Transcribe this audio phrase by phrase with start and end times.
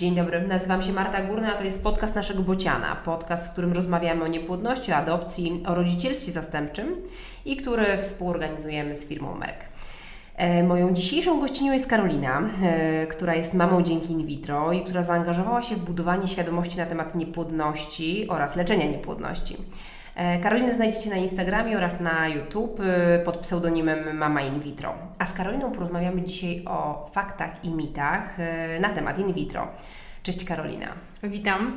[0.00, 2.96] Dzień dobry, nazywam się Marta Górna, a to jest podcast naszego Bociana.
[3.04, 6.96] Podcast, w którym rozmawiamy o niepłodności, o adopcji, o rodzicielstwie zastępczym
[7.44, 9.64] i który współorganizujemy z firmą Merck.
[10.36, 15.02] E, moją dzisiejszą gościnią jest Karolina, e, która jest mamą dzięki in vitro i która
[15.02, 19.56] zaangażowała się w budowanie świadomości na temat niepłodności oraz leczenia niepłodności.
[20.20, 22.80] E, Karolinę znajdziecie na Instagramie oraz na YouTube
[23.24, 24.94] pod pseudonimem Mama In Vitro.
[25.18, 28.36] A z Karoliną porozmawiamy dzisiaj o faktach i mitach
[28.80, 29.68] na temat in vitro.
[30.22, 30.86] Cześć Karolina.
[31.22, 31.76] Witam.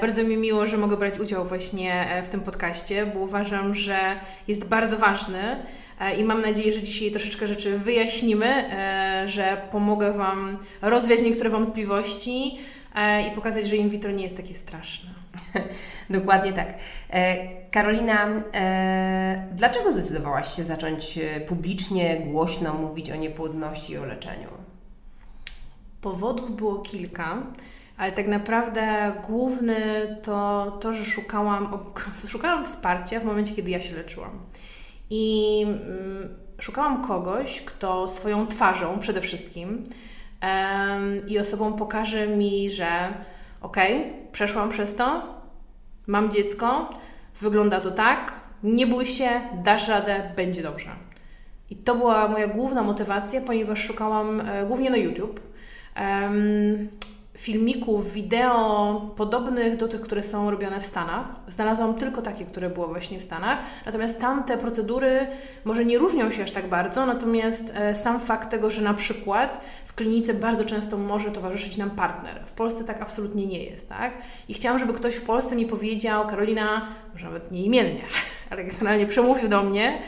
[0.00, 4.16] Bardzo mi miło, że mogę brać udział właśnie w tym podcaście, bo uważam, że
[4.48, 5.56] jest bardzo ważny
[6.02, 11.50] E, i mam nadzieję, że dzisiaj troszeczkę rzeczy wyjaśnimy, e, że pomogę Wam rozwiać niektóre
[11.50, 12.58] wątpliwości
[12.94, 15.10] e, i pokazać, że in vitro nie jest takie straszne.
[16.10, 16.74] Dokładnie tak.
[17.70, 18.28] Karolina,
[19.52, 24.48] dlaczego zdecydowałaś się zacząć publicznie, głośno mówić o niepłodności i o leczeniu?
[26.00, 27.42] Powodów było kilka,
[27.96, 29.76] ale tak naprawdę główny
[30.22, 31.78] to to, że szukałam,
[32.28, 34.38] szukałam wsparcia w momencie, kiedy ja się leczyłam.
[35.10, 39.84] I mm, szukałam kogoś, kto swoją twarzą przede wszystkim
[41.28, 43.14] i osobą pokaże mi, że
[43.60, 45.22] okej, okay, przeszłam przez to,
[46.06, 46.90] mam dziecko,
[47.40, 49.28] wygląda to tak, nie bój się,
[49.64, 50.90] dasz radę, będzie dobrze.
[51.70, 55.40] I to była moja główna motywacja, ponieważ szukałam e, głównie na YouTube
[57.42, 61.26] filmików, wideo podobnych do tych, które są robione w Stanach.
[61.48, 63.58] Znalazłam tylko takie, które było właśnie w Stanach.
[63.86, 65.26] Natomiast tamte procedury
[65.64, 69.60] może nie różnią się aż tak bardzo, natomiast e, sam fakt tego, że na przykład
[69.84, 72.42] w klinice bardzo często może towarzyszyć nam partner.
[72.46, 74.12] W Polsce tak absolutnie nie jest, tak?
[74.48, 78.02] I chciałam, żeby ktoś w Polsce mi powiedział, Karolina, może nawet nie imiennie,
[78.50, 80.02] ale generalnie przemówił do mnie,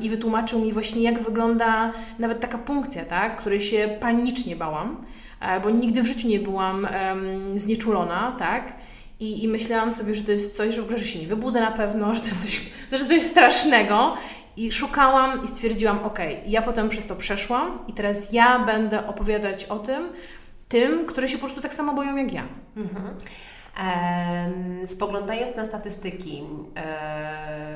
[0.00, 5.04] i wytłumaczył mi właśnie, jak wygląda nawet taka punkcja, tak, której się panicznie bałam.
[5.40, 8.72] E, bo nigdy w życiu nie byłam um, znieczulona, tak?
[9.20, 11.72] I, I myślałam sobie, że to jest coś, że w ogóle się nie wybudzę na
[11.72, 12.70] pewno, że to jest coś,
[13.08, 14.14] to jest strasznego.
[14.56, 19.64] I szukałam i stwierdziłam, ok, ja potem przez to przeszłam i teraz ja będę opowiadać
[19.64, 20.08] o tym,
[20.68, 22.44] tym, które się po prostu tak samo boją jak ja.
[22.76, 23.14] Mhm.
[24.86, 26.42] Spoglądając na statystyki,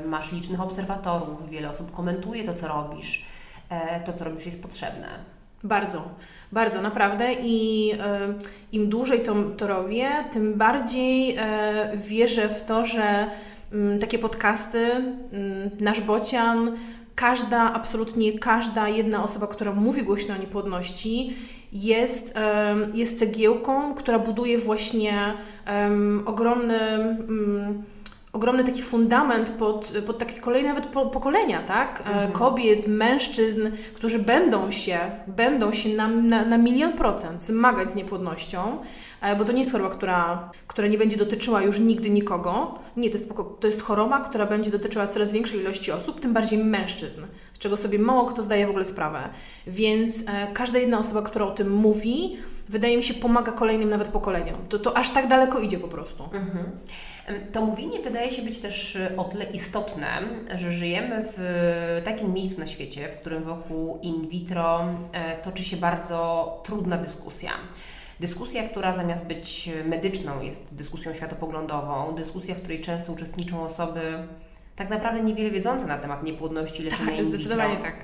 [0.07, 3.27] masz licznych obserwatorów, wiele osób komentuje to, co robisz.
[3.69, 5.09] E, to, co robisz, jest potrzebne.
[5.65, 6.09] Bardzo,
[6.53, 7.33] bardzo naprawdę.
[7.43, 8.35] I e,
[8.73, 13.31] im dłużej to, to robię, tym bardziej e, wierzę w to, że
[13.73, 16.77] mm, takie podcasty, mm, nasz bocian,
[17.15, 21.37] każda, absolutnie każda jedna osoba, która mówi głośno o niepłodności,
[21.73, 22.35] jest,
[22.95, 25.35] jest cegiełką, która buduje właśnie
[26.27, 27.83] ogromny mm,
[28.33, 32.01] ogromny taki fundament pod, pod takie kolejne nawet po, pokolenia, tak?
[32.01, 32.33] E, mhm.
[32.33, 38.79] Kobiet, mężczyzn, którzy będą się, będą się na, na, na milion procent zmagać z niepłodnością,
[39.21, 42.79] e, bo to nie jest choroba, która, która nie będzie dotyczyła już nigdy nikogo.
[42.97, 46.65] Nie, to jest, to jest choroba, która będzie dotyczyła coraz większej ilości osób, tym bardziej
[46.65, 47.23] mężczyzn,
[47.53, 49.29] z czego sobie mało kto zdaje w ogóle sprawę.
[49.67, 52.37] Więc e, każda jedna osoba, która o tym mówi,
[52.69, 54.57] wydaje mi się, pomaga kolejnym nawet pokoleniom.
[54.69, 56.25] To, to aż tak daleko idzie po prostu.
[56.25, 56.65] Mhm.
[57.53, 60.09] To mówienie wydaje się być też e, o tyle istotne,
[60.57, 65.77] że żyjemy w takim miejscu na świecie, w którym wokół in vitro e, toczy się
[65.77, 67.51] bardzo trudna dyskusja.
[68.21, 74.01] Dyskusja, która zamiast być medyczną, jest dyskusją światopoglądową, dyskusja, w której często uczestniczą osoby
[74.77, 77.41] tak naprawdę niewiele wiedzące na temat niepłodności, leczenia tak, in vitro.
[77.41, 77.95] Zdecydowanie tak.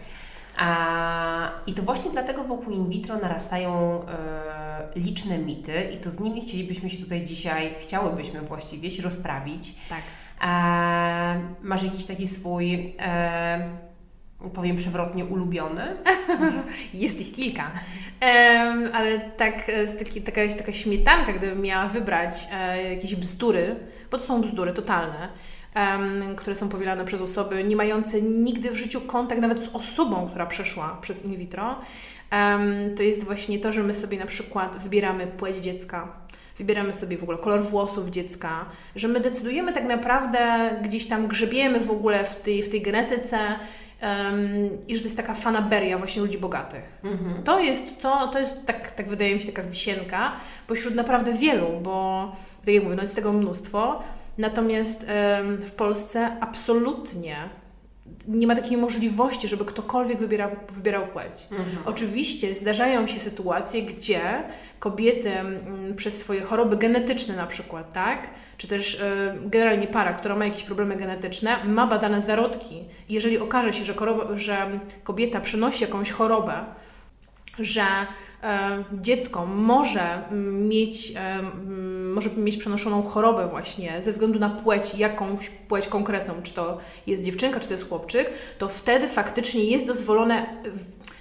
[0.59, 4.58] A, I to właśnie dlatego wokół in vitro narastają e,
[4.97, 9.75] liczne mity i to z nimi chcielibyśmy się tutaj dzisiaj, chciałybyśmy właściwie się rozprawić.
[9.89, 10.03] Tak.
[10.41, 13.71] A, masz jakiś taki swój, e,
[14.55, 15.97] powiem przewrotnie, ulubiony?
[16.95, 17.71] Jest ich kilka.
[18.93, 23.77] ale tak, e, taki, taka, taka śmietanka, gdybym miała wybrać e, jakieś bzdury,
[24.11, 25.29] bo to są bzdury totalne,
[25.77, 30.29] um, które są powielane przez osoby nie mające nigdy w życiu kontakt nawet z osobą,
[30.29, 31.81] która przeszła przez in vitro,
[32.97, 36.09] to jest właśnie to, że my sobie na przykład wybieramy płeć dziecka,
[36.59, 38.67] wybieramy sobie w ogóle kolor włosów dziecka,
[38.97, 43.39] że my decydujemy tak naprawdę, gdzieś tam grzebiemy w ogóle w tej, w tej genetyce
[44.03, 47.01] um, i że to jest taka fanaberia właśnie ludzi bogatych.
[47.05, 47.43] Mhm.
[47.43, 50.33] To jest, to, to jest tak, tak wydaje mi się taka wisienka
[50.67, 52.33] pośród naprawdę wielu, bo
[52.65, 54.03] tak jak mówię, no jest tego mnóstwo,
[54.39, 55.07] Natomiast
[55.61, 57.37] w Polsce absolutnie
[58.29, 61.47] nie ma takiej możliwości, żeby ktokolwiek wybierał, wybierał płeć.
[61.51, 61.69] Mhm.
[61.85, 64.21] Oczywiście zdarzają się sytuacje, gdzie
[64.79, 65.33] kobiety
[65.97, 69.03] przez swoje choroby genetyczne na przykład, tak, czy też
[69.45, 72.85] generalnie para, która ma jakieś problemy genetyczne, ma badane zarodki.
[73.09, 76.65] I jeżeli okaże się, że, choroba, że kobieta przenosi jakąś chorobę,
[77.59, 77.83] że
[78.93, 80.23] dziecko może
[80.69, 81.43] mieć, e,
[82.15, 87.23] może mieć przenoszoną chorobę właśnie ze względu na płeć, jakąś płeć konkretną, czy to jest
[87.23, 90.47] dziewczynka, czy to jest chłopczyk, to wtedy faktycznie jest dozwolone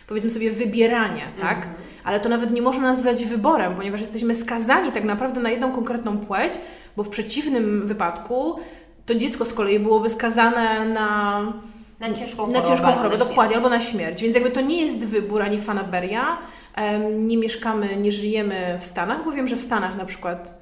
[0.08, 1.58] powiedzmy sobie wybieranie, tak?
[1.58, 1.76] Mhm.
[2.04, 6.18] Ale to nawet nie można nazwać wyborem, ponieważ jesteśmy skazani tak naprawdę na jedną konkretną
[6.18, 6.54] płeć,
[6.98, 8.60] bo w przeciwnym wypadku
[9.06, 11.42] to dziecko z kolei byłoby skazane na
[12.00, 12.60] na ciężką chorobę.
[12.60, 14.22] Na ciężką chorobę, dokładnie, albo na śmierć.
[14.22, 16.38] Więc jakby to nie jest wybór ani fanaberia.
[17.20, 20.62] Nie mieszkamy, nie żyjemy w Stanach, bo wiem, że w Stanach na przykład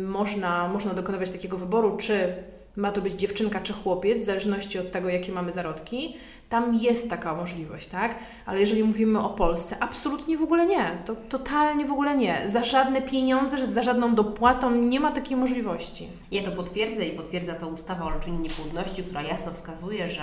[0.00, 2.34] można, można dokonywać takiego wyboru, czy
[2.76, 6.16] ma to być dziewczynka czy chłopiec, w zależności od tego, jakie mamy zarodki.
[6.48, 8.14] Tam jest taka możliwość, tak?
[8.46, 10.98] Ale jeżeli mówimy o Polsce, absolutnie w ogóle nie.
[11.04, 12.42] To totalnie w ogóle nie.
[12.46, 16.08] Za żadne pieniądze, za żadną dopłatą nie ma takiej możliwości.
[16.30, 20.22] Ja to potwierdzę i potwierdza to ustawa o leczeniu niepłodności, która jasno wskazuje, że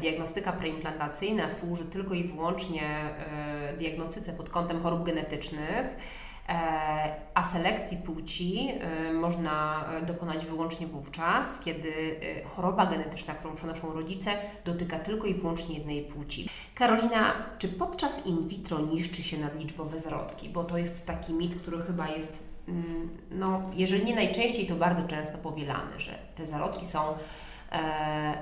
[0.00, 5.86] diagnostyka preimplantacyjna służy tylko i wyłącznie e, diagnostyce pod kątem chorób genetycznych
[6.48, 12.20] E, a selekcji płci e, można e, dokonać wyłącznie wówczas, kiedy
[12.56, 14.30] choroba genetyczna, którą przenoszą rodzice,
[14.64, 16.48] dotyka tylko i wyłącznie jednej płci.
[16.74, 20.48] Karolina, czy podczas in vitro niszczy się nadliczbowe zarodki?
[20.48, 25.02] Bo to jest taki mit, który chyba jest, mm, no, jeżeli nie najczęściej, to bardzo
[25.02, 27.14] często powielany, że te zarodki są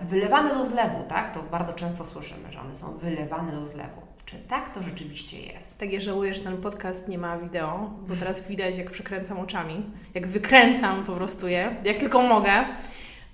[0.02, 1.30] wylewane do zlewu, tak?
[1.34, 4.06] To bardzo często słyszymy, że one są wylewane do zlewu.
[4.26, 5.80] Czy tak to rzeczywiście jest?
[5.80, 9.90] Tak, ja żałuję, że ten podcast nie ma wideo, bo teraz widać, jak przekręcam oczami,
[10.14, 12.64] jak wykręcam po prostu je, jak tylko mogę.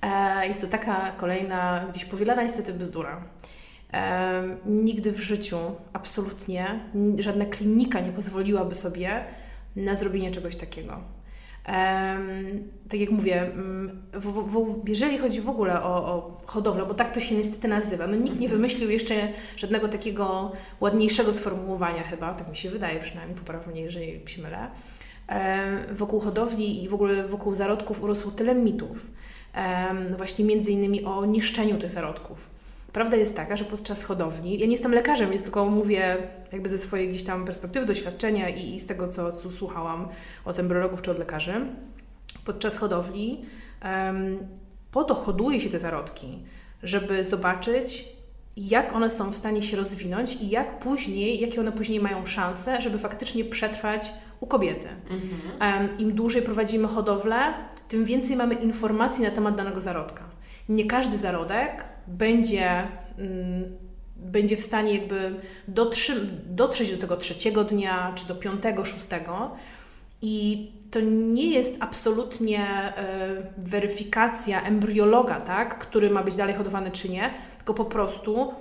[0.02, 3.24] E, jest to taka kolejna, gdzieś powielana niestety bzdura.
[3.92, 5.58] E, nigdy w życiu,
[5.92, 6.80] absolutnie,
[7.18, 9.24] żadna klinika nie pozwoliłaby sobie
[9.76, 11.00] na zrobienie czegoś takiego.
[12.88, 17.10] Tak jak mówię, mm, w, w, jeżeli chodzi w ogóle o, o, hodowlę, bo tak
[17.10, 18.50] to się niestety nazywa, no nikt nie mhm.
[18.50, 19.14] wymyślił jeszcze
[19.56, 24.70] żadnego takiego ładniejszego sformułowania chyba, tak mi się wydaje przynajmniej, popraw mnie, jeżeli się mylę.
[25.92, 29.10] Wokół hodowli i w ogóle wokół zarodków urosło tyle mitów,
[30.16, 32.50] właśnie między innymi o niszczeniu tych zarodków.
[32.92, 36.16] Prawda jest taka, że podczas hodowli, ja nie jestem lekarzem, więc tylko mówię
[36.52, 40.08] jakby ze swojej gdzieś tam perspektywy, doświadczenia i, i z tego, co, co słuchałam
[40.44, 41.54] od embryologów czy od lekarzy.
[42.44, 43.44] Podczas hodowli
[43.84, 44.38] um,
[44.90, 46.38] po to hoduje się te zarodki,
[46.82, 48.08] żeby zobaczyć,
[48.56, 52.80] jak one są w stanie się rozwinąć i jak później, jakie one później mają szanse,
[52.80, 54.88] żeby faktycznie przetrwać u kobiety.
[54.88, 55.88] Mhm.
[55.88, 57.54] Um, Im dłużej prowadzimy hodowlę,
[57.88, 60.24] tym więcej mamy informacji na temat danego zarodka.
[60.68, 62.88] Nie każdy zarodek będzie,
[63.18, 63.78] mm,
[64.16, 65.34] będzie w stanie jakby
[65.68, 69.50] dotrzy, dotrzeć do tego trzeciego dnia, czy do piątego, szóstego.
[70.22, 72.64] I to nie jest absolutnie
[73.58, 78.54] y, weryfikacja embriologa, tak, który ma być dalej hodowany czy nie, tylko po prostu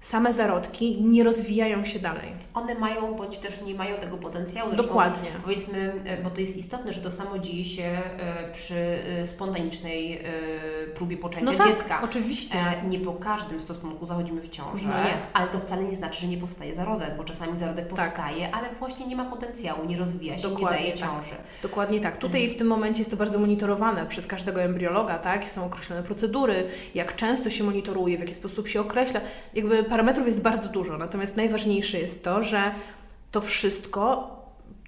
[0.00, 2.32] same zarodki nie rozwijają się dalej.
[2.54, 4.70] One mają, bądź też nie mają tego potencjału.
[4.70, 5.30] Zresztą, Dokładnie.
[5.42, 10.24] Powiedzmy, e, bo to jest istotne, że to samo dzieje się e, przy e, spontanicznej
[10.94, 12.02] próbie poczęcia no tak, dziecka.
[12.02, 12.58] oczywiście.
[12.88, 15.16] Nie po każdym stosunku zachodzimy w ciążę, no nie.
[15.32, 17.96] ale to wcale nie znaczy, że nie powstaje zarodek, bo czasami zarodek tak.
[17.96, 18.56] powstaje, tak.
[18.56, 21.10] ale właśnie nie ma potencjału, nie rozwija się, Dokładnie nie daje tak.
[21.10, 21.34] ciąży.
[21.62, 22.16] Dokładnie tak.
[22.16, 22.56] Tutaj mhm.
[22.56, 25.48] w tym momencie jest to bardzo monitorowane przez każdego embriologa, tak?
[25.48, 26.64] Są określone procedury,
[26.94, 29.20] jak często się monitoruje, w jaki sposób się określa.
[29.54, 32.74] Jakby parametrów jest bardzo dużo, natomiast najważniejsze jest to, że
[33.30, 34.34] to wszystko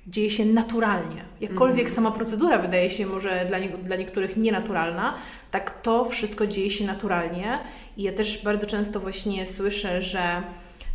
[0.06, 1.24] dzieje się naturalnie.
[1.40, 1.94] Jakkolwiek mm.
[1.94, 5.14] sama procedura wydaje się może dla, nie, dla niektórych nienaturalna,
[5.50, 7.58] tak to wszystko dzieje się naturalnie.
[7.96, 10.42] I ja też bardzo często właśnie słyszę, że,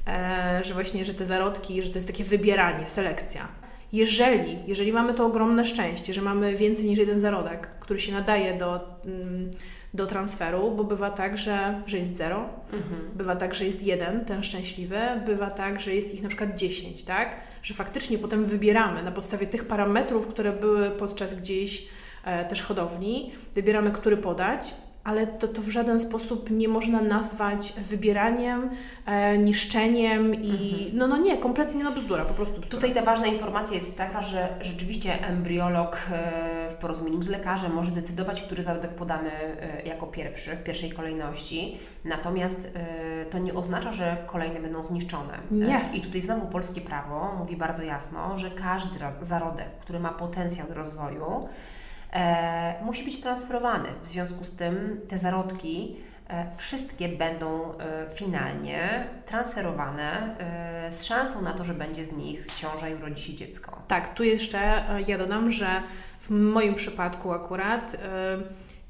[0.07, 3.47] e, że właśnie, że te zarodki, że to jest takie wybieranie, selekcja.
[3.93, 8.57] Jeżeli, jeżeli mamy to ogromne szczęście, że mamy więcej niż jeden zarodek, który się nadaje
[8.57, 9.51] do, mm,
[9.93, 13.11] do transferu, bo bywa tak, że, że jest zero, mhm.
[13.15, 17.03] bywa tak, że jest jeden, ten szczęśliwy, bywa tak, że jest ich na przykład dziesięć,
[17.03, 17.35] tak?
[17.63, 21.87] Że faktycznie potem wybieramy na podstawie tych parametrów, które były podczas gdzieś
[22.23, 27.73] e, też hodowli, wybieramy, który podać ale to, to w żaden sposób nie można nazwać
[27.73, 28.69] wybieraniem,
[29.05, 30.97] e, niszczeniem i mhm.
[30.97, 32.71] no, no nie, kompletnie no bzdura, po prostu bzdura.
[32.71, 37.91] Tutaj ta ważna informacja jest taka, że rzeczywiście embriolog e, w porozumieniu z lekarzem może
[37.91, 43.91] decydować, który zarodek podamy e, jako pierwszy, w pierwszej kolejności, natomiast e, to nie oznacza,
[43.91, 45.37] że kolejne będą zniszczone.
[45.51, 45.81] Nie.
[45.93, 50.73] I tutaj znowu polskie prawo mówi bardzo jasno, że każdy zarodek, który ma potencjał do
[50.73, 51.49] rozwoju,
[52.13, 53.89] e, musi być transferowany.
[54.01, 55.95] W związku z tym te zarodki
[56.29, 62.45] e, wszystkie będą e, finalnie transferowane e, z szansą na to, że będzie z nich
[62.55, 63.81] ciąża i urodzi się dziecko.
[63.87, 65.67] Tak, tu jeszcze e, ja dodam, że
[66.21, 68.37] w moim przypadku akurat e,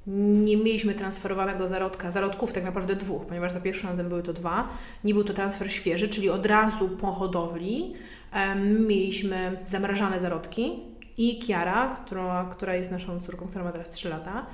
[0.07, 4.69] nie mieliśmy transferowanego zarodka, zarodków tak naprawdę dwóch, ponieważ za pierwszym razem były to dwa.
[5.03, 7.93] Nie był to transfer świeży, czyli od razu po hodowli
[8.35, 14.10] um, mieliśmy zamrażane zarodki i Kiara, która, która jest naszą córką, która ma teraz 3
[14.10, 14.46] lata,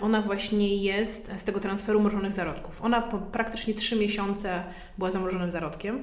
[0.00, 2.82] ona właśnie jest z tego transferu mrożonych zarodków.
[2.82, 3.02] Ona
[3.32, 4.62] praktycznie 3 miesiące
[4.98, 6.02] była zamrożonym zarodkiem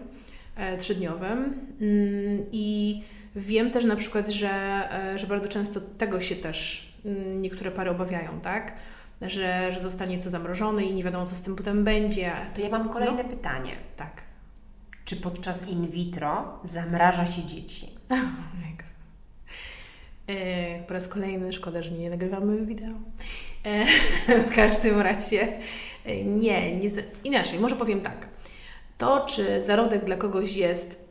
[0.56, 3.02] e, trzydniowym mm, i
[3.36, 4.50] wiem też na przykład, że,
[5.14, 8.74] e, że bardzo często tego się też Mm, niektóre pary obawiają, tak?
[9.22, 12.32] Że, że zostanie to zamrożone i nie wiadomo, co z tym potem będzie.
[12.54, 13.30] To ja mam kolejne no.
[13.30, 13.72] pytanie.
[13.96, 14.22] Tak.
[15.06, 17.88] Czy podczas in vitro zamraża się dzieci?
[20.30, 22.96] E, po raz kolejny, szkoda, że nie nagrywamy wideo.
[23.66, 23.86] E,
[24.48, 25.58] w każdym razie
[26.06, 26.90] e, nie, nie,
[27.24, 28.30] inaczej, może powiem tak.
[28.98, 31.10] To, czy zarodek dla kogoś jest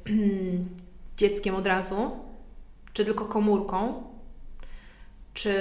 [1.17, 2.11] dzieckiem od razu,
[2.93, 4.03] czy tylko komórką,
[5.35, 5.55] czy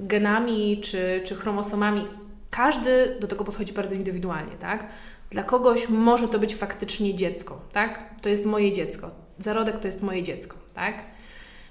[0.00, 2.06] genami, czy, czy chromosomami.
[2.50, 4.86] Każdy do tego podchodzi bardzo indywidualnie, tak?
[5.30, 8.20] Dla kogoś może to być faktycznie dziecko, tak?
[8.20, 9.10] To jest moje dziecko.
[9.38, 11.04] Zarodek to jest moje dziecko, tak?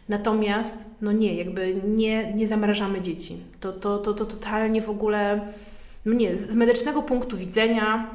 [0.10, 3.38] Natomiast, no nie, jakby nie, nie zamrażamy dzieci.
[3.60, 5.48] To, to, to, to totalnie w ogóle,
[6.06, 8.12] no nie, z medycznego punktu widzenia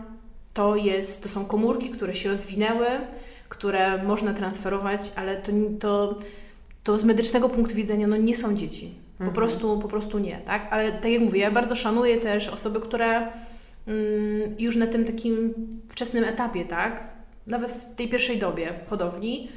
[0.55, 2.87] to, jest, to są komórki, które się rozwinęły,
[3.49, 6.17] które można transferować, ale to, to
[6.85, 8.95] to z medycznego punktu widzenia no, nie są dzieci.
[9.19, 9.35] Po, mhm.
[9.35, 10.69] prostu, po prostu nie, tak?
[10.71, 13.31] Ale tak jak mówię, ja bardzo szanuję też osoby, które mm,
[14.59, 15.55] już na tym takim
[15.89, 17.09] wczesnym etapie, tak?
[17.47, 19.49] Nawet w tej pierwszej dobie hodowli,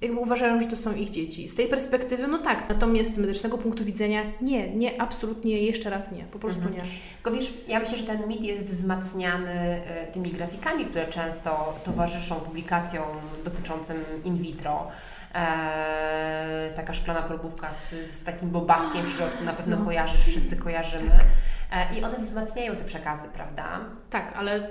[0.00, 1.48] jakby uważają, że to są ich dzieci.
[1.48, 6.12] Z tej perspektywy, no tak, natomiast z medycznego punktu widzenia nie, nie, absolutnie, jeszcze raz
[6.12, 6.76] nie, po prostu mhm.
[6.76, 6.90] nie.
[7.22, 12.34] Tylko wiesz, ja myślę, że ten mit jest wzmacniany e, tymi grafikami, które często towarzyszą
[12.34, 13.06] publikacjom
[13.44, 14.88] dotyczącym in vitro.
[15.34, 19.84] Eee, taka szklana probówka z, z takim bobaskiem w środku, na pewno no.
[19.84, 21.10] kojarzysz, wszyscy kojarzymy.
[21.10, 21.90] Tak.
[21.90, 23.80] E, I one wzmacniają te przekazy, prawda?
[24.10, 24.68] Tak, ale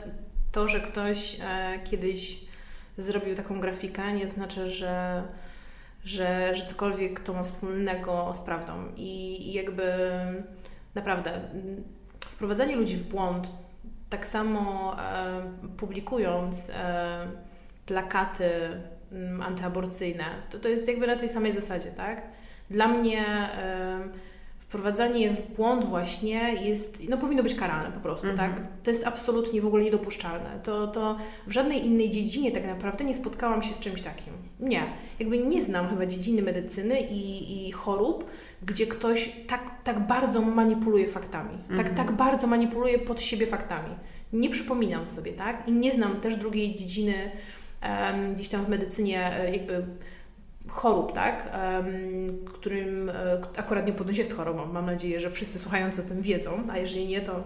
[0.51, 2.46] to, że ktoś e, kiedyś
[2.97, 5.23] zrobił taką grafikę, nie znaczy, że,
[6.03, 8.73] że, że cokolwiek to ma wspólnego z prawdą.
[8.95, 9.93] I, i jakby
[10.95, 11.41] naprawdę
[12.19, 13.47] wprowadzanie ludzi w błąd,
[14.09, 15.41] tak samo e,
[15.77, 17.27] publikując e,
[17.85, 18.51] plakaty
[19.41, 22.21] antyaborcyjne, to, to jest jakby na tej samej zasadzie, tak?
[22.69, 23.25] Dla mnie
[24.67, 28.49] wprowadzanie w błąd właśnie jest, no powinno być karalne po prostu, tak?
[28.49, 28.67] Mhm.
[28.83, 30.59] To jest absolutnie w ogóle niedopuszczalne.
[30.63, 34.33] To, to w żadnej innej dziedzinie tak naprawdę nie spotkałam się z czymś takim.
[34.59, 34.83] Nie.
[35.19, 38.29] Jakby nie znam chyba dziedziny medycyny i, i chorób,
[38.65, 41.57] gdzie ktoś tak, tak bardzo manipuluje faktami.
[41.69, 41.95] Tak, mhm.
[41.95, 43.95] tak bardzo manipuluje pod siebie faktami.
[44.33, 45.67] Nie przypominam sobie, tak?
[45.67, 47.31] I nie znam też drugiej dziedziny
[48.35, 49.85] gdzieś tam w medycynie e, jakby
[50.67, 51.49] chorób, tak,
[52.45, 53.13] którym e,
[53.57, 54.65] akurat niepłodność jest chorobą.
[54.65, 57.43] Mam nadzieję, że wszyscy słuchający o tym wiedzą, a jeżeli nie, to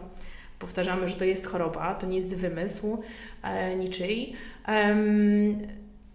[0.59, 3.01] powtarzamy, że to jest choroba, to nie jest wymysł
[3.43, 4.33] e, niczyj,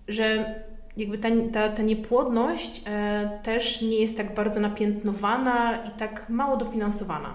[0.09, 0.55] że
[0.97, 2.83] jakby ta, ta, ta niepłodność
[3.43, 7.35] też nie jest tak bardzo napiętnowana i tak mało dofinansowana,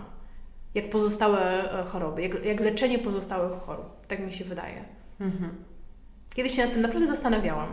[0.76, 4.08] jak pozostałe choroby, jak, jak leczenie pozostałych chorób.
[4.08, 4.86] Tak mi się wydaje.
[5.20, 5.56] Mhm.
[6.34, 7.68] Kiedyś się nad tym naprawdę zastanawiałam,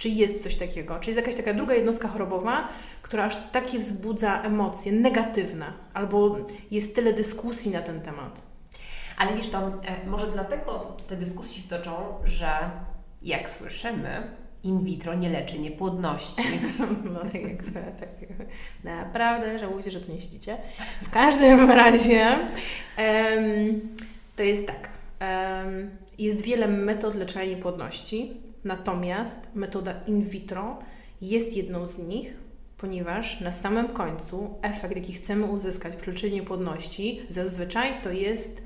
[0.00, 2.68] czy jest coś takiego, czy jest jakaś taka druga jednostka chorobowa,
[3.02, 6.36] która aż takie wzbudza emocje negatywne, albo
[6.70, 8.42] jest tyle dyskusji na ten temat.
[9.18, 11.92] Ale wiesz, to e, może dlatego te dyskusje się toczą,
[12.24, 12.70] że
[13.22, 14.30] jak słyszymy,
[14.62, 16.42] in vitro nie leczy niepłodności.
[17.14, 17.62] No tak jak
[18.00, 18.18] tak.
[18.84, 20.56] Naprawdę żałuję, że tu nie siedzicie.
[21.02, 23.80] W każdym razie um,
[24.36, 24.88] to jest tak.
[25.20, 30.78] Um, jest wiele metod leczenia niepłodności, natomiast metoda in vitro
[31.20, 32.36] jest jedną z nich,
[32.76, 38.62] ponieważ na samym końcu efekt, jaki chcemy uzyskać przy leczeniu niepłodności, zazwyczaj to jest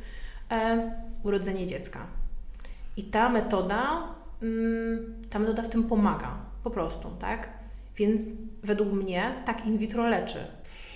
[0.50, 2.06] e, urodzenie dziecka.
[2.96, 4.08] I ta metoda,
[4.42, 7.48] mm, ta metoda w tym pomaga, po prostu, tak?
[7.96, 8.22] Więc
[8.62, 10.38] według mnie tak in vitro leczy.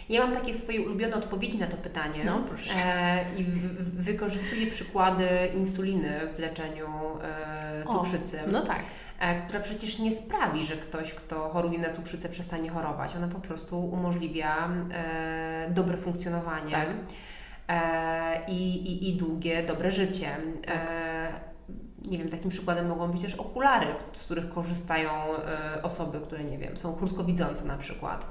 [0.09, 2.25] Ja mam takie swoje ulubione odpowiedzi na to pytanie.
[2.25, 2.75] No, proszę.
[2.87, 3.45] E, I
[3.81, 6.89] wykorzystuję przykłady insuliny w leczeniu
[7.23, 8.41] e, cukrzycy.
[8.45, 8.81] O, no tak.
[9.19, 13.17] E, która przecież nie sprawi, że ktoś, kto choruje na cukrzycę, przestanie chorować.
[13.17, 16.73] Ona po prostu umożliwia e, dobre funkcjonowanie.
[16.73, 16.89] Tak.
[17.69, 20.29] E, i, i, i długie, dobre życie.
[20.67, 20.77] Tak.
[20.91, 21.49] E,
[22.03, 25.11] nie wiem, takim przykładem mogą być też okulary, z których korzystają
[25.83, 28.27] osoby, które, nie wiem, są krótkowidzące na przykład.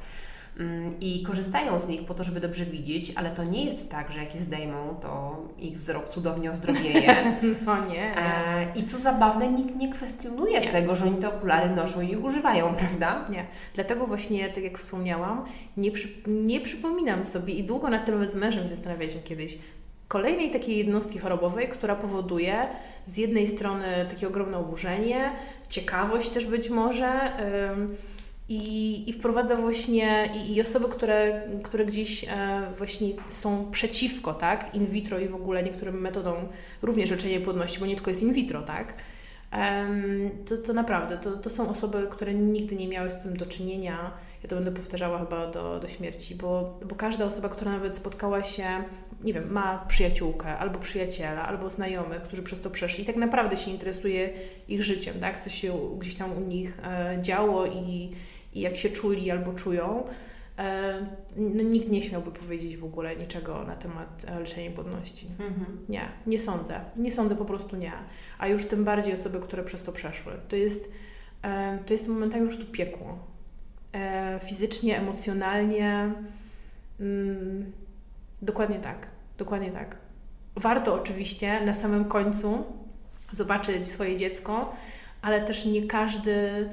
[0.60, 4.12] Mm, i korzystają z nich po to, żeby dobrze widzieć, ale to nie jest tak,
[4.12, 7.16] że jak je zdejmą, to ich wzrok cudownie ozdrowieje.
[7.66, 8.18] No nie.
[8.18, 10.72] E, I co zabawne, nikt nie kwestionuje Nie.
[10.72, 13.26] tego, że oni te okulary noszą i ich używają, prawda?
[13.32, 13.46] Nie.
[13.74, 15.46] Dlatego właśnie, tak jak wspomniałam,
[15.78, 19.58] nie, przy, nie przypominam sobie i długo nad tym z mężem zastanawialiśmy kiedyś,
[20.08, 22.68] kolejnej takiej jednostki chorobowej, która powoduje
[23.06, 25.32] z jednej strony takie ogromne oburzenie,
[25.70, 27.32] ciekawość też być może
[27.72, 27.96] ym,
[28.50, 32.28] i, i wprowadza właśnie i, i osoby, które, które gdzieś e,
[32.78, 36.36] właśnie są przeciwko, tak, in vitro i w ogóle niektórym metodom
[36.82, 38.94] również leczenia płodności, bo nie tylko jest in vitro, tak,
[40.46, 44.14] to, to naprawdę, to, to są osoby, które nigdy nie miały z tym do czynienia.
[44.44, 48.44] Ja to będę powtarzała chyba do, do śmierci, bo, bo każda osoba, która nawet spotkała
[48.44, 48.66] się,
[49.24, 53.72] nie wiem, ma przyjaciółkę, albo przyjaciela, albo znajomych, którzy przez to przeszli, tak naprawdę się
[53.72, 54.30] interesuje
[54.68, 55.40] ich życiem, tak?
[55.40, 58.12] Co się gdzieś tam u nich e, działo i,
[58.54, 60.04] i jak się czuli albo czują.
[60.58, 60.94] E,
[61.38, 65.28] no, nikt nie śmiałby powiedzieć w ogóle niczego na temat e, leczenia płodności.
[65.40, 65.78] Mhm.
[65.90, 66.80] Nie, nie sądzę.
[66.96, 67.92] Nie sądzę, po prostu nie.
[68.40, 70.34] A już tym bardziej osoby, które przez to przeszły.
[70.48, 70.92] To jest,
[71.42, 73.18] e, to jest momentami po prostu piekło.
[74.44, 76.14] Fizycznie, emocjonalnie.
[77.00, 77.72] Mm,
[78.42, 79.08] dokładnie tak.
[79.38, 79.98] Dokładnie tak.
[80.56, 82.64] Warto oczywiście na samym końcu
[83.32, 84.76] zobaczyć swoje dziecko,
[85.22, 86.70] ale też nie każdy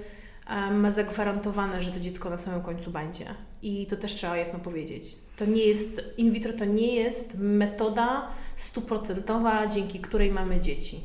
[0.71, 3.25] ma zagwarantowane, że to dziecko na samym końcu będzie.
[3.63, 5.17] I to też trzeba jasno powiedzieć.
[5.37, 11.01] To nie jest, in vitro to nie jest metoda stuprocentowa, dzięki której mamy dzieci.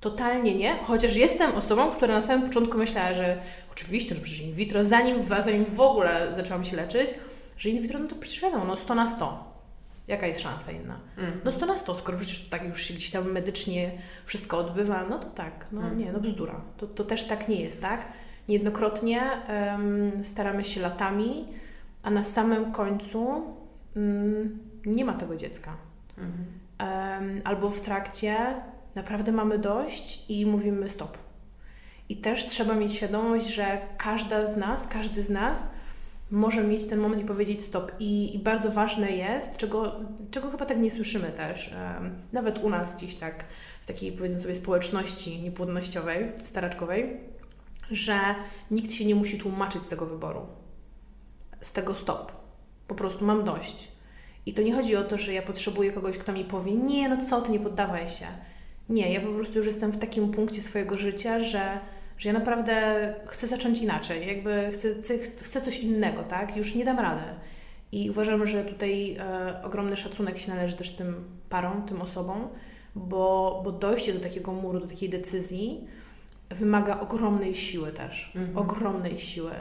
[0.00, 3.40] Totalnie nie, chociaż jestem osobą, która na samym początku myślała, że
[3.72, 7.14] oczywiście, no przecież in vitro, zanim, zanim w ogóle zaczęłam się leczyć,
[7.58, 9.54] że in vitro, no to przecież wiadomo, no 100 na 100.
[10.08, 10.98] Jaka jest szansa inna?
[11.18, 11.40] Mhm.
[11.44, 13.90] No 100 na 100, skoro przecież tak już się gdzieś tam medycznie
[14.26, 15.98] wszystko odbywa, no to tak, no Mhm.
[15.98, 16.60] nie, no bzdura.
[16.76, 18.06] To, to też tak nie jest, tak?
[18.48, 19.22] Niejednokrotnie
[20.22, 21.46] staramy się latami,
[22.02, 23.42] a na samym końcu
[23.96, 25.76] mm, nie ma tego dziecka.
[26.18, 27.42] Mhm.
[27.44, 28.36] Albo w trakcie
[28.94, 31.18] naprawdę mamy dość i mówimy stop.
[32.08, 35.70] I też trzeba mieć świadomość, że każda z nas, każdy z nas
[36.30, 37.92] może mieć ten moment i powiedzieć stop.
[37.98, 41.74] I, i bardzo ważne jest, czego, czego chyba tak nie słyszymy też,
[42.32, 43.44] nawet u nas gdzieś tak,
[43.82, 47.20] w takiej powiedzmy sobie społeczności niepłodnościowej, staraczkowej,
[47.90, 48.18] że
[48.70, 50.46] nikt się nie musi tłumaczyć z tego wyboru,
[51.60, 52.32] z tego stop.
[52.88, 53.88] Po prostu mam dość.
[54.46, 57.16] I to nie chodzi o to, że ja potrzebuję kogoś, kto mi powie, nie, no
[57.16, 58.26] co ty, nie poddawaj się.
[58.88, 61.80] Nie, ja po prostu już jestem w takim punkcie swojego życia, że,
[62.18, 62.74] że ja naprawdę
[63.26, 66.56] chcę zacząć inaczej, jakby chcę, chcę, chcę coś innego, tak?
[66.56, 67.22] Już nie dam rady.
[67.92, 72.48] I uważam, że tutaj e, ogromny szacunek się należy też tym parom, tym osobom,
[72.94, 75.88] bo, bo dojście do takiego muru, do takiej decyzji
[76.54, 78.32] wymaga ogromnej siły też.
[78.36, 78.58] Mhm.
[78.58, 79.52] Ogromnej siły.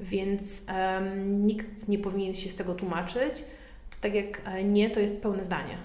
[0.00, 3.44] Więc em, nikt nie powinien się z tego tłumaczyć.
[3.90, 5.76] To tak jak e, nie, to jest pełne zdanie.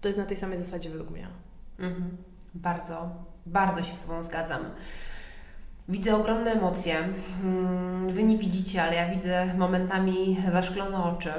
[0.00, 1.28] To jest na tej samej zasadzie według mnie.
[1.78, 2.16] Mhm.
[2.54, 3.10] Bardzo,
[3.46, 4.62] bardzo się z Tobą zgadzam.
[5.88, 6.98] Widzę ogromne emocje.
[7.42, 11.32] Mm, Wy nie widzicie, ale ja widzę momentami zaszklone oczy,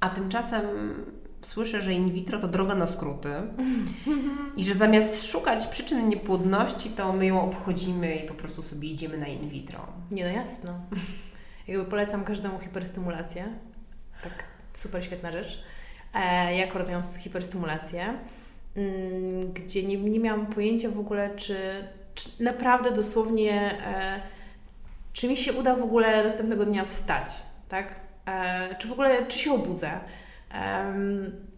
[0.00, 0.64] a tymczasem
[1.42, 3.30] słyszę, że in vitro to droga na skróty
[4.56, 9.18] i że zamiast szukać przyczyn niepłodności, to my ją obchodzimy i po prostu sobie idziemy
[9.18, 9.86] na in vitro.
[10.10, 10.80] Nie, no jasno.
[11.68, 13.48] Jakby polecam każdemu hiperstymulację.
[14.22, 15.62] Tak, super świetna rzecz.
[16.14, 18.18] E, ja akurat miałam hiperstymulację,
[18.76, 21.56] mm, gdzie nie, nie miałam pojęcia w ogóle, czy,
[22.14, 24.22] czy naprawdę dosłownie, e,
[25.12, 28.00] czy mi się uda w ogóle następnego dnia wstać, tak?
[28.26, 30.00] E, czy w ogóle, czy się obudzę.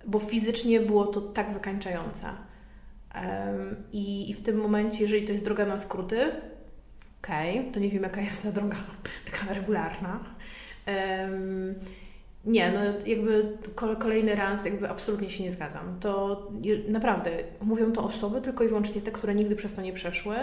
[0.06, 2.26] Bo fizycznie było to tak wykańczające.
[3.92, 6.32] I, I w tym momencie, jeżeli to jest droga na skróty,
[7.22, 8.76] okej, to nie wiem jaka jest ta droga
[9.30, 10.20] taka regularna.
[12.44, 15.96] Nie, no jakby kol- kolejny raz jakby absolutnie się nie zgadzam.
[16.00, 16.42] To
[16.88, 17.30] naprawdę
[17.60, 20.36] mówią to osoby tylko i wyłącznie te, które nigdy przez to nie przeszły,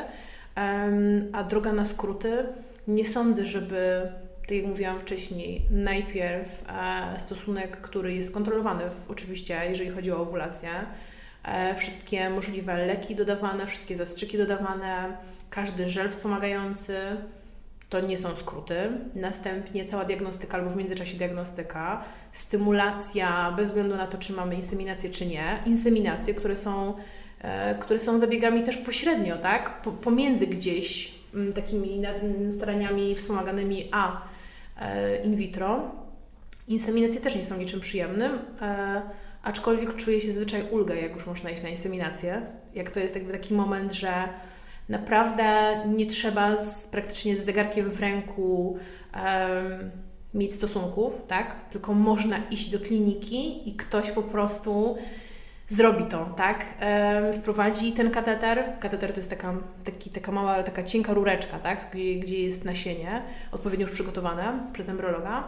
[1.32, 2.46] a droga na skróty
[2.88, 4.12] nie sądzę, żeby
[4.52, 10.70] tak jak mówiłam wcześniej, najpierw e, stosunek, który jest kontrolowany oczywiście, jeżeli chodzi o owulację,
[11.44, 15.18] e, wszystkie możliwe leki dodawane, wszystkie zastrzyki dodawane,
[15.50, 16.96] każdy żel wspomagający,
[17.90, 18.76] to nie są skróty.
[19.16, 25.10] Następnie cała diagnostyka albo w międzyczasie diagnostyka, stymulacja bez względu na to, czy mamy inseminację,
[25.10, 26.94] czy nie, inseminacje, które są,
[27.42, 29.82] e, które są zabiegami też pośrednio, tak?
[29.82, 31.21] Po, pomiędzy gdzieś
[31.56, 34.22] takimi na- m, staraniami wspomaganymi a
[34.82, 35.92] e, in vitro.
[36.68, 39.02] Inseminacje też nie są niczym przyjemnym, e,
[39.44, 42.42] aczkolwiek czuje się zazwyczaj ulgę, jak już można iść na inseminację.
[42.76, 44.12] Jak to jest jakby taki moment, że
[44.90, 45.44] naprawdę
[45.88, 48.78] nie trzeba z, praktycznie z zegarkiem w ręku
[49.14, 49.92] em,
[50.34, 51.70] mieć stosunków, tak?
[51.70, 54.98] Tylko można iść do kliniki i ktoś po prostu
[55.72, 56.66] zrobi to, tak?
[57.34, 58.74] wprowadzi ten kateter.
[58.80, 59.54] Kateter to jest taka,
[59.84, 61.88] taki, taka mała, taka cienka rureczka, tak?
[61.92, 65.48] Gdzie, gdzie jest nasienie, odpowiednio już przygotowane przez embryologa.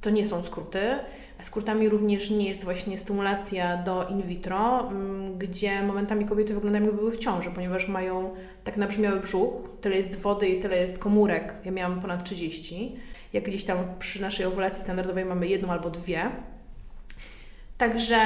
[0.00, 0.80] to nie są skróty.
[1.40, 4.88] Skrótami również nie jest właśnie stymulacja do in vitro,
[5.38, 10.16] gdzie momentami kobiety wyglądają jakby były w ciąży, ponieważ mają tak nabrzmiały brzuch, tyle jest
[10.16, 11.54] wody i tyle jest komórek.
[11.64, 12.96] Ja miałam ponad 30.
[13.32, 16.30] Jak gdzieś tam przy naszej owulacji standardowej mamy jedną albo dwie.
[17.78, 18.20] Także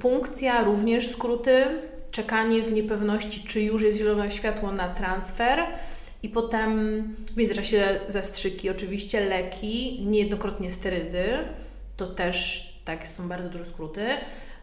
[0.00, 1.64] punkcja, również skróty,
[2.10, 5.66] czekanie w niepewności, czy już jest zielone światło na transfer
[6.22, 11.24] i potem w międzyczasie zastrzyki, oczywiście leki, niejednokrotnie sterydy,
[11.96, 14.06] to też tak są bardzo duże skróty.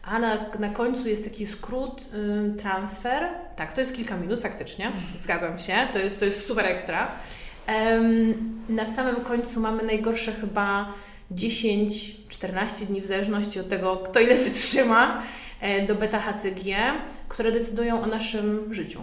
[0.02, 2.08] A na, na końcu jest taki skrót
[2.58, 3.28] transfer.
[3.56, 7.12] Tak, to jest kilka minut faktycznie, zgadzam się, to jest, to jest super ekstra.
[7.68, 10.92] Um, na samym końcu mamy najgorsze chyba
[11.32, 15.22] 10-14 dni, w zależności od tego, kto ile wytrzyma,
[15.60, 16.76] e, do beta-HCG,
[17.28, 19.00] które decydują o naszym życiu.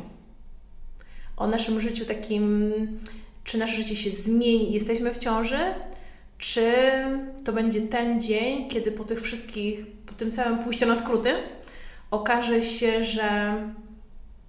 [1.37, 2.73] O naszym życiu takim,
[3.43, 5.59] czy nasze życie się zmieni, jesteśmy w ciąży,
[6.37, 6.71] czy
[7.45, 11.29] to będzie ten dzień, kiedy po tych wszystkich, po tym całym pójściu na skróty,
[12.11, 13.55] okaże się, że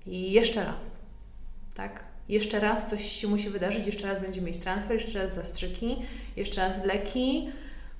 [0.06, 1.00] jeszcze raz,
[1.74, 2.04] tak?
[2.28, 5.96] Jeszcze raz coś się musi wydarzyć, jeszcze raz będziemy mieć transfer, jeszcze raz zastrzyki,
[6.36, 7.48] jeszcze raz leki.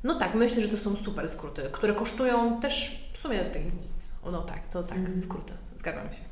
[0.05, 4.13] No tak, myślę, że to są super skróty, które kosztują też w sumie tak nic.
[4.23, 5.21] O, no tak, to tak, mm.
[5.21, 5.55] skróty.
[5.77, 6.23] Zgadzam się.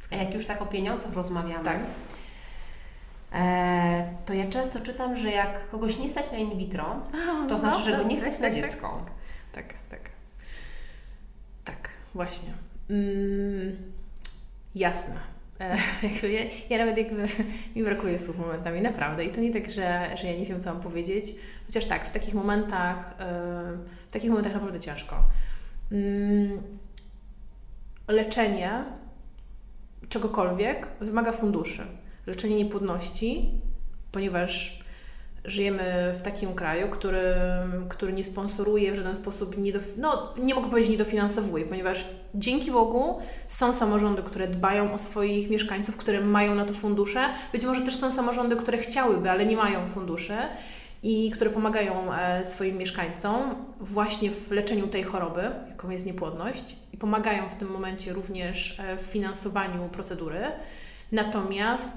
[0.00, 0.18] Zgadzam.
[0.20, 1.78] A jak już tak o pieniądzach rozmawiamy, tak.
[3.32, 7.00] E, to ja często czytam, że jak kogoś nie stać na in vitro,
[7.48, 9.04] to no, znaczy, że go tak, nie stać tak, na tak, dziecko.
[9.52, 9.74] Tak, tak.
[9.90, 10.10] Tak,
[11.64, 12.52] tak właśnie.
[12.90, 13.92] Mm,
[14.74, 15.33] jasne.
[15.64, 15.76] E,
[16.28, 17.26] ja, ja, nawet jakby
[17.76, 19.24] mi brakuje słów momentami, naprawdę.
[19.24, 21.34] I to nie tak, że, że ja nie wiem, co mam powiedzieć.
[21.66, 23.24] Chociaż tak, w takich momentach, e,
[24.08, 25.16] w takich momentach naprawdę ciężko.
[25.92, 26.62] Mm,
[28.08, 28.84] leczenie
[30.08, 31.86] czegokolwiek wymaga funduszy
[32.26, 33.60] leczenie niepłodności,
[34.12, 34.83] ponieważ
[35.44, 37.22] żyjemy w takim kraju, który,
[37.88, 42.06] który nie sponsoruje w żaden sposób, nie, do, no, nie mogę powiedzieć nie dofinansowuje, ponieważ
[42.34, 47.28] dzięki Bogu są samorządy, które dbają o swoich mieszkańców, które mają na to fundusze.
[47.52, 50.34] Być może też są samorządy, które chciałyby, ale nie mają funduszy
[51.02, 56.96] i które pomagają e, swoim mieszkańcom właśnie w leczeniu tej choroby, jaką jest niepłodność, i
[56.96, 60.40] pomagają w tym momencie również e, w finansowaniu procedury.
[61.14, 61.96] Natomiast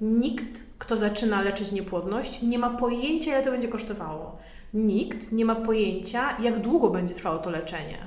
[0.00, 4.38] nikt, kto zaczyna leczyć niepłodność, nie ma pojęcia, ile to będzie kosztowało.
[4.74, 7.98] Nikt nie ma pojęcia, jak długo będzie trwało to leczenie.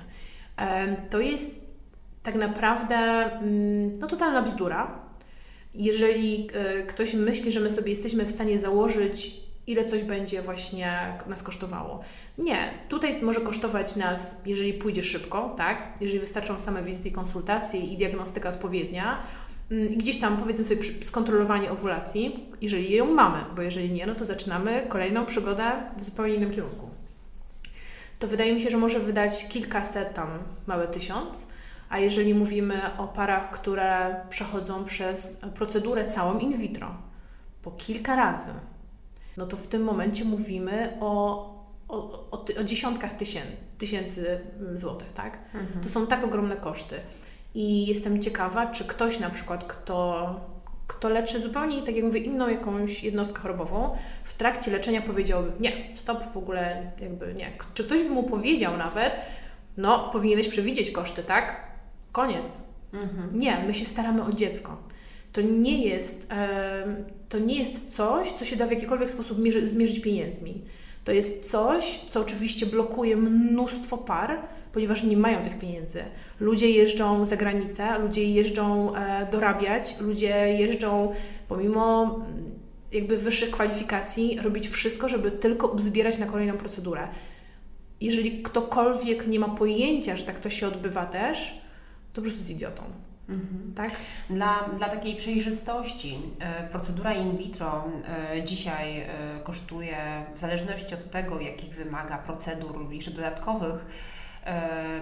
[1.10, 1.62] to jest
[2.24, 5.00] tak naprawdę mm, no, totalna bzdura.
[5.74, 11.18] Jeżeli e, ktoś myśli, że my sobie jesteśmy w stanie założyć, ile coś będzie właśnie
[11.28, 12.00] nas kosztowało.
[12.38, 15.96] Nie, tutaj może kosztować nas, jeżeli pójdzie szybko, tak?
[16.02, 19.20] Jeżeli wystarczą same wizyty i konsultacje i diagnostyka odpowiednia,
[19.98, 24.82] gdzieś tam powiedzmy sobie skontrolowanie owulacji, jeżeli ją mamy, bo jeżeli nie, no to zaczynamy
[24.90, 26.90] kolejną przygodę w zupełnie innym kierunku.
[28.20, 30.30] To wydaje mi się, że może wydać kilkaset tam,
[30.68, 31.48] małe tysiąc,
[31.90, 36.96] a jeżeli mówimy o parach, które przechodzą przez procedurę całą in vitro,
[37.62, 38.52] po kilka razy,
[39.38, 41.44] no to w tym momencie mówimy o,
[41.88, 41.96] o,
[42.32, 45.40] o, o dziesiątkach tysięcy, tysięcy mm, złotych, tak?
[45.54, 45.82] Mhm.
[45.84, 46.96] To są tak ogromne koszty.
[47.56, 50.40] I jestem ciekawa, czy ktoś na przykład, kto,
[50.88, 55.72] kto leczy zupełnie, tak jak mówię, inną jakąś jednostkę chorobową, w trakcie leczenia powiedziałby, nie,
[55.96, 57.52] stop, w ogóle jakby nie.
[57.74, 59.14] Czy ktoś by mu powiedział nawet,
[59.78, 61.68] no, powinieneś przewidzieć koszty, tak?
[62.12, 62.58] Koniec.
[62.94, 63.38] Mhm.
[63.38, 64.78] Nie, my się staramy o dziecko.
[65.34, 66.30] To nie jest,
[67.30, 70.62] to nie jest coś, co się da w jakikolwiek sposób mierzy, zmierzyć pieniędzmi.
[71.04, 74.40] To jest coś, co oczywiście blokuje mnóstwo par,
[74.72, 76.04] ponieważ nie mają tych pieniędzy.
[76.40, 81.12] Ludzie jeżdżą za granicę, ludzie jeżdżą e, dorabiać, ludzie jeżdżą
[81.48, 82.60] pomimo mm,
[82.92, 87.08] jakby wyższych kwalifikacji robić wszystko, żeby tylko zbierać na kolejną procedurę.
[88.02, 91.62] Jeżeli ktokolwiek nie ma pojęcia, że tak to się odbywa też,
[92.14, 92.84] to po prostu jest idiotą.
[93.30, 93.74] Mhm.
[93.76, 93.92] Tak?
[94.30, 97.84] Dla, dla takiej przejrzystości e, procedura in vitro
[98.34, 99.08] e, dzisiaj e,
[99.44, 99.98] kosztuje,
[100.36, 103.86] w zależności od tego, jakich wymaga procedur jeszcze dodatkowych,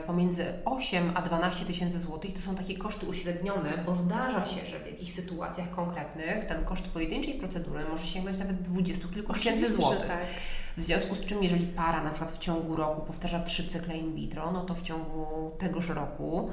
[0.07, 2.33] pomiędzy 8 a 12 tysięcy złotych.
[2.33, 6.87] To są takie koszty uśrednione, bo zdarza się, że w jakichś sytuacjach konkretnych ten koszt
[6.87, 10.07] pojedynczej procedury może sięgnąć nawet 20 kilku tysięcy złotych.
[10.07, 10.19] Tak.
[10.77, 14.15] W związku z czym, jeżeli para na przykład w ciągu roku powtarza trzy cykle in
[14.15, 16.51] vitro, no to w ciągu tegoż roku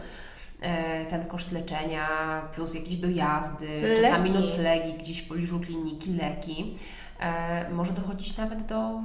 [1.09, 2.09] ten koszt leczenia,
[2.55, 4.03] plus jakieś dojazdy, leki.
[4.03, 6.75] czasami noclegi gdzieś w pobliżu kliniki, leki,
[7.21, 9.01] e, może dochodzić nawet do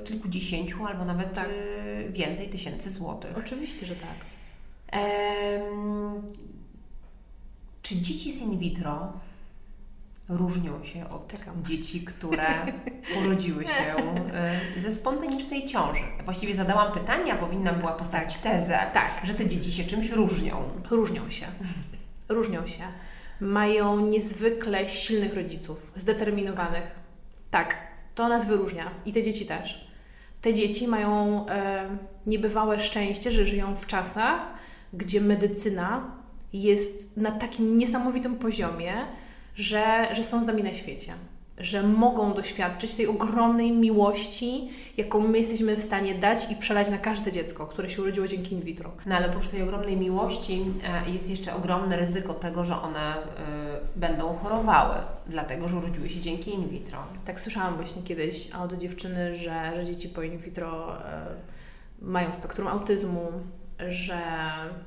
[0.00, 1.48] y, kilkudziesięciu albo nawet Tak.
[2.10, 3.38] więcej tysięcy złotych.
[3.38, 4.16] Oczywiście, że tak.
[7.82, 9.12] Czy dzieci z in vitro
[10.30, 11.64] różnią się od Czekam.
[11.64, 12.46] dzieci, które
[13.22, 13.96] urodziły się
[14.76, 16.02] e, ze spontanicznej ciąży?
[16.18, 19.20] Ja właściwie zadałam pytanie, a powinnam była postawić tezę, Tak.
[19.24, 20.62] że te dzieci się czymś różnią.
[20.90, 21.46] Różnią się.
[22.28, 22.82] Różnią się.
[23.40, 27.00] Mają niezwykle silnych rodziców, zdeterminowanych.
[27.50, 27.76] Tak,
[28.14, 28.90] to nas wyróżnia.
[29.06, 29.90] I te dzieci też.
[30.42, 31.88] Te dzieci mają e,
[32.26, 34.40] niebywałe szczęście, że żyją w czasach,
[34.92, 36.16] gdzie medycyna
[36.52, 38.92] jest na takim niesamowitym poziomie,
[39.60, 41.12] że, że są z nami na świecie.
[41.58, 46.98] Że mogą doświadczyć tej ogromnej miłości, jaką my jesteśmy w stanie dać i przelać na
[46.98, 48.90] każde dziecko, które się urodziło dzięki in vitro.
[49.06, 50.64] No ale oprócz tej ogromnej miłości
[51.06, 53.22] e, jest jeszcze ogromne ryzyko tego, że one e,
[53.96, 54.96] będą chorowały,
[55.26, 57.00] dlatego że urodziły się dzięki in vitro.
[57.24, 61.26] Tak słyszałam właśnie kiedyś od dziewczyny, że, że dzieci po in vitro e,
[62.02, 63.32] mają spektrum autyzmu,
[63.88, 64.22] że,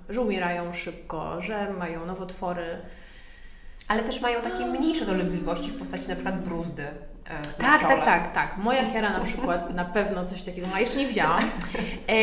[0.09, 2.77] że umierają szybko, że mają nowotwory.
[3.87, 6.83] Ale też mają takie mniejsze dolegliwości w postaci na przykład bruzdy.
[6.83, 8.57] e, Tak, tak, tak, tak.
[8.57, 10.79] Moja Kiara na przykład na pewno coś takiego ma.
[10.79, 12.13] Jeszcze nie widziałam, e,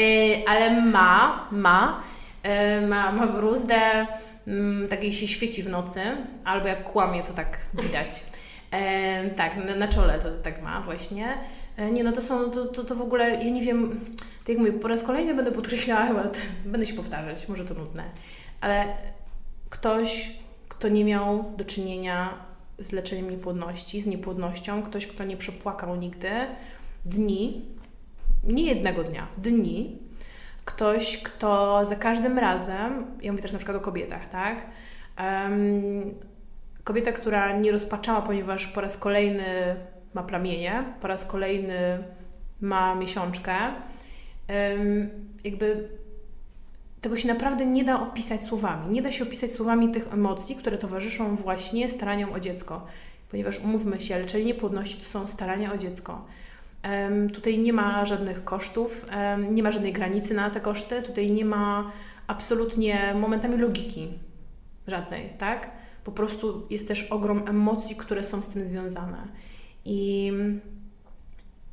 [0.48, 2.00] ale ma, ma,
[2.42, 4.06] e, ma, ma bruzdę,
[4.46, 6.00] mm, tak jej się świeci w nocy,
[6.44, 8.24] albo jak kłamie, to tak widać.
[8.70, 11.38] E, tak, na, na czole to tak ma właśnie.
[11.76, 14.00] E, nie no, to są, to, to, to w ogóle, ja nie wiem,
[14.38, 16.38] tak jak mówię, po raz kolejny będę podkreślała, chyba to,
[16.72, 18.04] będę się powtarzać, może to nudne,
[18.60, 18.84] ale
[19.70, 20.30] ktoś,
[20.80, 22.34] kto nie miał do czynienia
[22.78, 26.30] z leczeniem niepłodności, z niepłodnością, ktoś, kto nie przepłakał nigdy.
[27.04, 27.64] Dni,
[28.44, 29.98] nie jednego dnia, dni,
[30.64, 34.66] ktoś, kto za każdym razem, ja mówię też na przykład o kobietach, tak?
[35.16, 36.14] Em,
[36.84, 39.76] kobieta, która nie rozpaczała, ponieważ po raz kolejny
[40.14, 42.04] ma plamienie, po raz kolejny
[42.60, 43.54] ma miesiączkę,
[44.48, 45.10] em,
[45.44, 45.88] jakby
[47.00, 48.94] tego się naprawdę nie da opisać słowami.
[48.94, 52.86] Nie da się opisać słowami tych emocji, które towarzyszą właśnie staraniom o dziecko.
[53.30, 56.24] Ponieważ umówmy się, leczenie niepłodności to są starania o dziecko.
[56.82, 61.30] Em, tutaj nie ma żadnych kosztów, em, nie ma żadnej granicy na te koszty, tutaj
[61.30, 61.92] nie ma
[62.26, 64.08] absolutnie momentami logiki
[64.86, 65.70] żadnej, tak?
[66.04, 69.28] Po prostu jest też ogrom emocji, które są z tym związane.
[69.84, 70.32] I,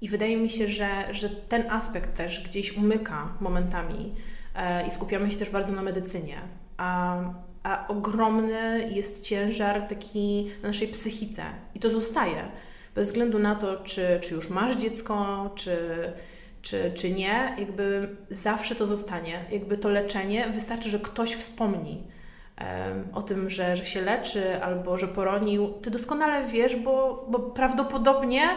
[0.01, 4.13] i wydaje mi się, że, że ten aspekt też gdzieś umyka momentami
[4.87, 6.41] i skupiamy się też bardzo na medycynie.
[6.77, 7.17] A,
[7.63, 11.43] a ogromny jest ciężar taki na naszej psychice
[11.75, 12.43] i to zostaje.
[12.95, 15.77] Bez względu na to, czy, czy już masz dziecko, czy,
[16.61, 19.45] czy, czy nie, jakby zawsze to zostanie.
[19.51, 22.03] Jakby to leczenie, wystarczy, że ktoś wspomni
[22.55, 25.73] em, o tym, że, że się leczy albo że poronił.
[25.81, 28.49] Ty doskonale wiesz, bo, bo prawdopodobnie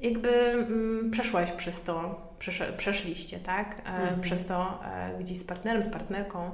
[0.00, 3.82] jakby mm, przeszłaś przez to, przesz, przeszliście, tak?
[3.86, 4.20] E, Mhm.
[4.20, 6.50] Przez to e, gdzieś z partnerem, z partnerką.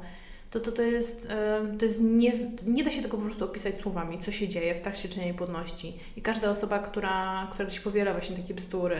[0.51, 2.33] To, to, to jest, e, to jest nie,
[2.67, 5.97] nie da się tego po prostu opisać słowami, co się dzieje w trakcie leczenia niepłodności.
[6.17, 8.99] I każda osoba, która, która gdzieś powiela właśnie takie bzdury,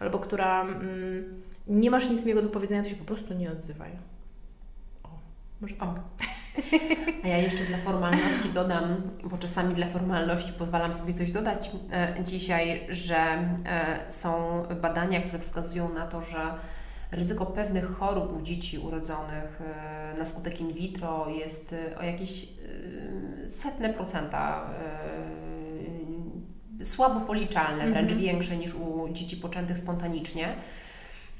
[0.00, 3.90] albo która mm, nie masz nic miłego do powiedzenia, to się po prostu nie odzywaj.
[5.02, 5.08] O,
[5.60, 5.88] może tak.
[5.88, 6.02] O.
[7.24, 12.24] A ja jeszcze dla formalności dodam, bo czasami dla formalności pozwalam sobie coś dodać e,
[12.24, 13.56] dzisiaj, że e,
[14.08, 16.38] są badania, które wskazują na to, że
[17.12, 22.46] ryzyko pewnych chorób u dzieci urodzonych e, na skutek in vitro jest o jakieś
[23.46, 24.70] setne procenta
[26.84, 28.20] słabo policzalne, wręcz Mhm.
[28.20, 30.56] większe niż u dzieci poczętych spontanicznie.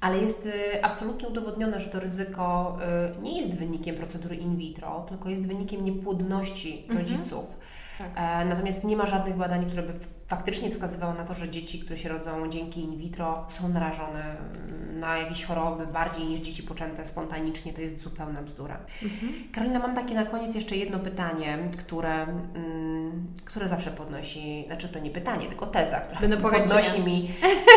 [0.00, 2.78] Ale jest y, absolutnie udowodnione, że to ryzyko
[3.18, 6.98] y, nie jest wynikiem procedury in vitro, tylko jest wynikiem niepłodności Mhm.
[6.98, 7.56] rodziców.
[7.98, 8.08] Tak.
[8.16, 9.92] E, natomiast nie ma żadnych badań, które by
[10.26, 15.00] faktycznie wskazywały na to, że dzieci, które się rodzą dzięki in vitro, są narażone mm,
[15.00, 17.72] na jakieś choroby bardziej niż dzieci poczęte spontanicznie.
[17.72, 18.76] To jest zupełna bzdura.
[19.02, 19.32] Mhm.
[19.52, 24.98] Karolina, mam takie na koniec jeszcze jedno pytanie, które, mm, które zawsze podnosi, znaczy to
[24.98, 27.30] nie pytanie, tylko teza, która Będę podnosi mi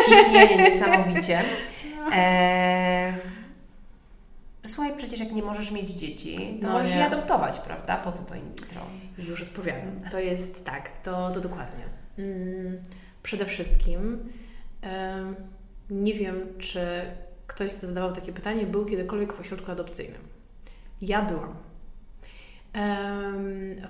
[0.06, 1.42] ciśnienie niesamowicie.
[2.14, 3.14] E,
[4.66, 6.98] słuchaj, przecież jak nie możesz mieć dzieci, to No możesz nie.
[6.98, 7.96] je adoptować, prawda?
[7.96, 8.80] Po co to in vitro?
[9.18, 10.00] Już odpowiadam.
[10.10, 11.84] To jest tak, to, to dokładnie.
[12.18, 12.78] Mm,
[13.22, 14.28] Przede wszystkim
[15.90, 16.80] nie wiem, czy
[17.46, 20.20] ktoś, kto zadawał takie pytanie, był kiedykolwiek w ośrodku adopcyjnym.
[21.00, 21.54] Ja byłam.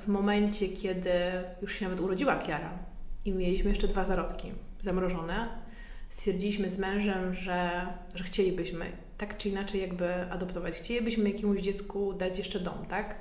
[0.00, 1.10] W momencie, kiedy
[1.62, 2.70] już się nawet urodziła Kiara
[3.24, 5.48] i mieliśmy jeszcze dwa zarodki zamrożone,
[6.14, 10.74] stwierdziliśmy z mężem, że, że chcielibyśmy tak czy inaczej jakby adoptować.
[10.74, 13.18] Chcielibyśmy jakiemuś dziecku dać jeszcze dom, tak?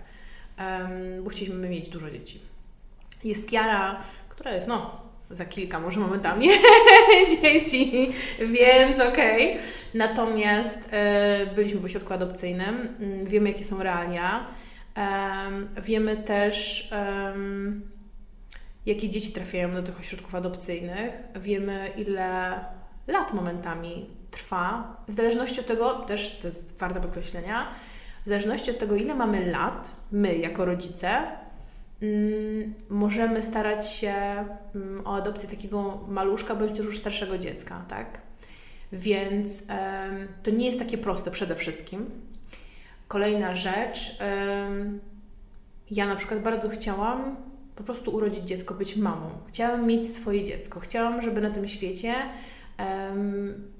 [0.58, 2.40] Em, bo chcieliśmy mieć dużo dzieci.
[3.24, 6.48] Jest Kiara, która jest no za kilka może momentami
[7.42, 9.52] dzieci, więc okej.
[9.52, 9.64] Okay.
[9.94, 14.48] Natomiast e, byliśmy w ośrodku adopcyjnym, mm, wiemy jakie są realia,
[15.84, 16.90] wiemy też
[18.86, 22.56] jakie dzieci trafiają do tych ośrodków adopcyjnych, wiemy ile
[23.08, 27.68] lat momentami trwa, w zależności od tego, też to jest warte podkreślenia,
[28.26, 31.10] w zależności od tego, ile mamy lat, my jako rodzice,
[32.02, 34.14] mm, możemy starać się
[34.76, 38.22] mm, o adopcję takiego maluszka bądź też już starszego dziecka, tak?
[38.92, 39.64] Więc
[40.44, 42.10] to nie jest takie proste przede wszystkim.
[43.08, 44.18] Kolejna rzecz,
[45.92, 47.36] ja na przykład bardzo chciałam
[47.76, 49.30] po prostu urodzić dziecko, być mamą.
[49.48, 50.80] Chciałam mieć swoje dziecko.
[50.80, 52.16] Chciałam, żeby na tym świecie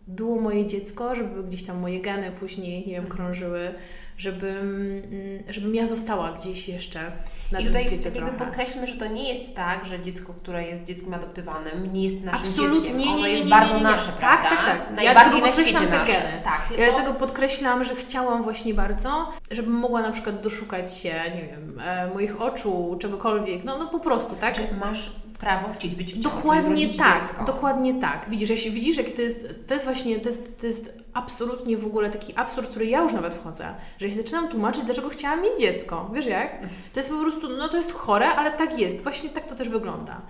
[0.08, 3.74] było moje dziecko, żeby gdzieś tam moje geny później, nie wiem, krążyły,
[4.18, 5.02] żebym,
[5.50, 7.12] żebym ja została gdzieś jeszcze
[7.52, 10.34] na I tym tutaj świecie tak jakby podkreślmy, że to nie jest tak, że dziecko,
[10.34, 12.98] które jest dzieckiem adoptowanym, nie jest naszym Absolutnie, dzieckiem.
[12.98, 14.50] Nie, nie, nie, jest bardzo nasze, prawda?
[14.50, 15.04] Tak, tak, tak.
[15.04, 16.42] Ja dlatego podkreślam te geny.
[16.44, 16.62] Tak.
[16.78, 21.80] Ja dlatego podkreślam, że chciałam właśnie bardzo, żebym mogła na przykład doszukać się, nie wiem,
[21.80, 24.56] e, moich oczu, czegokolwiek, no, no po prostu, tak?
[24.56, 25.12] Czy masz
[25.44, 27.46] prawo chcieć być w ciąży, Dokładnie tak, dziecko.
[27.46, 28.26] dokładnie tak.
[28.30, 31.86] Widzisz, jeśli widzisz, jakie to jest, to jest właśnie, to jest, to jest absolutnie w
[31.86, 35.60] ogóle taki absurd, który ja już nawet wchodzę, że jeśli zaczynam tłumaczyć, dlaczego chciałam mieć
[35.60, 36.60] dziecko, wiesz jak?
[36.94, 39.70] To jest po prostu, no to jest chore, ale tak jest, właśnie tak to też
[39.70, 40.22] wygląda.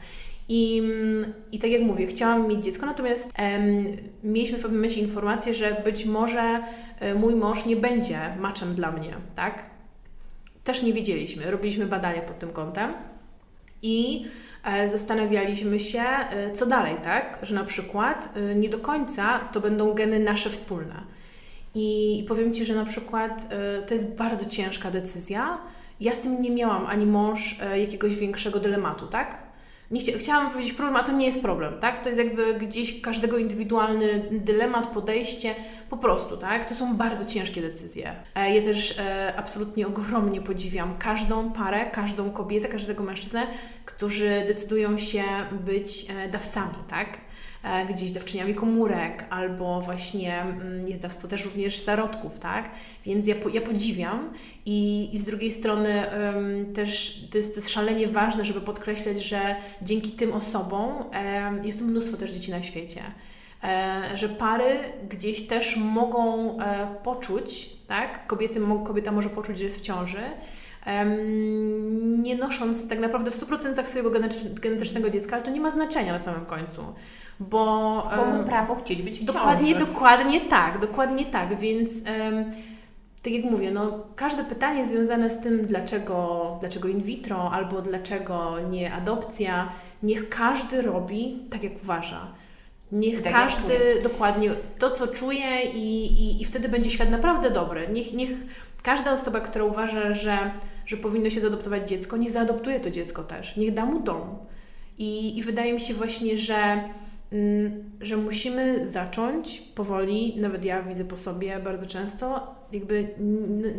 [0.50, 0.82] I,
[1.52, 3.86] I tak jak mówię, chciałam mieć dziecko, natomiast em,
[4.24, 6.64] mieliśmy w pewnym momencie informację, że być może
[7.00, 9.70] e, mój mąż nie będzie maczem dla mnie, tak?
[10.64, 12.94] Też nie wiedzieliśmy, robiliśmy badania pod tym kątem
[13.82, 14.26] i
[14.88, 17.40] zastanawialiśmy się, e, co dalej, tak?
[17.42, 21.04] Że na przykład e, nie do końca to będą geny nasze wspólne.
[21.76, 23.50] I powiem Ci, że na przykład
[23.88, 25.58] to jest bardzo ciężka decyzja.
[26.00, 29.44] Ja z tym nie miałam ani mąż jakiegoś większego dylematu, tak?
[29.92, 32.04] Nie chcia, chciałam powiedzieć problem, a to nie jest problem, tak?
[32.04, 35.56] To jest jakby gdzieś każdego indywidualny dylemat, podejście,
[35.90, 36.66] po prostu, tak?
[36.66, 38.16] To są bardzo ciężkie decyzje.
[38.36, 43.48] E, ja też e, absolutnie ogromnie podziwiam każdą parę, każdą kobietę, każdego mężczyznę,
[43.86, 47.18] którzy decydują się być e, dawcami, tak?
[47.64, 52.70] E, gdzieś dawczyniami komórek, albo właśnie mm, jest dawstwo też również zarodków, tak?
[53.06, 54.34] Więc ja, ja podziwiam
[54.66, 59.24] i, i z drugiej strony um, też to jest, to jest szalenie ważne, żeby podkreślać,
[59.24, 63.02] że dzięki tym osobom um, jest tu mnóstwo też dzieci na świecie.
[63.64, 68.28] E, że pary gdzieś też mogą e, poczuć, tak?
[68.28, 70.22] Kobiety, kobieta może poczuć, że jest w ciąży,
[72.18, 74.12] nie nosząc tak naprawdę w 100% swojego
[74.62, 76.82] genetycznego dziecka, ale to nie ma znaczenia na samym końcu.
[77.40, 79.86] Bo, bo mam prawo chcieć być w Dokładnie, ciąży.
[79.86, 81.92] dokładnie tak, dokładnie tak, więc
[83.24, 88.56] tak jak mówię, no, każde pytanie związane z tym, dlaczego, dlaczego in vitro albo dlaczego
[88.70, 89.70] nie adopcja,
[90.04, 92.28] niech każdy robi tak, jak uważa.
[92.92, 97.88] Niech tak każdy dokładnie to, co czuje, i, i, i wtedy będzie świat naprawdę dobry.
[97.92, 98.30] Niech, niech
[98.84, 100.52] każda osoba, która uważa, że,
[100.86, 103.58] że powinno się zaadoptować dziecko, nie zaadoptuje to dziecko też.
[103.58, 104.38] Niech da mu dom.
[104.98, 106.84] I, i wydaje mi się właśnie, że
[107.34, 113.08] Mm, że musimy zacząć powoli, nawet ja widzę po sobie bardzo często, jakby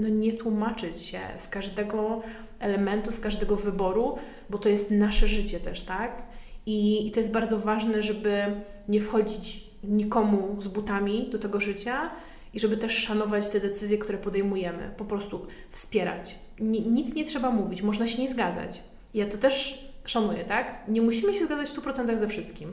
[0.01, 2.23] no, nie tłumaczyć się z każdego
[2.59, 4.19] elementu, z każdego wyboru,
[4.51, 6.23] bo to jest nasze życie też, tak?
[6.67, 8.43] I, I to jest bardzo ważne, żeby
[8.89, 12.11] nie wchodzić nikomu z butami do tego życia
[12.55, 14.91] i żeby też szanować te decyzje, które podejmujemy.
[14.97, 16.39] Po prostu wspierać.
[16.61, 18.83] nic nie trzeba mówić, można się nie zgadzać.
[19.15, 20.85] Ja to też szanuję, tak?
[20.89, 22.73] Nie musimy się zgadzać w 100% ze wszystkim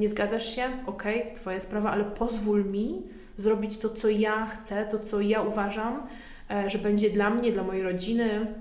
[0.00, 0.64] nie zgadzasz się?
[0.86, 3.02] Okej, okay, Twoja sprawa, ale pozwól mi
[3.36, 6.06] zrobić to, co ja chcę, to, co ja uważam,
[6.50, 8.54] e, że będzie dla mnie, dla mojej rodziny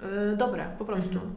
[0.00, 1.14] e, dobre, po prostu.
[1.14, 1.34] Mhm.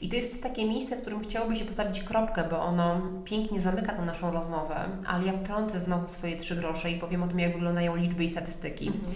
[0.00, 3.92] I to jest takie miejsce, w którym chciałoby się postawić kropkę, bo ono pięknie zamyka
[3.92, 7.52] tą naszą rozmowę, ale ja wtrącę znowu swoje trzy grosze i powiem o tym, jak
[7.52, 8.86] wyglądają liczby i statystyki.
[8.86, 9.14] Mhm.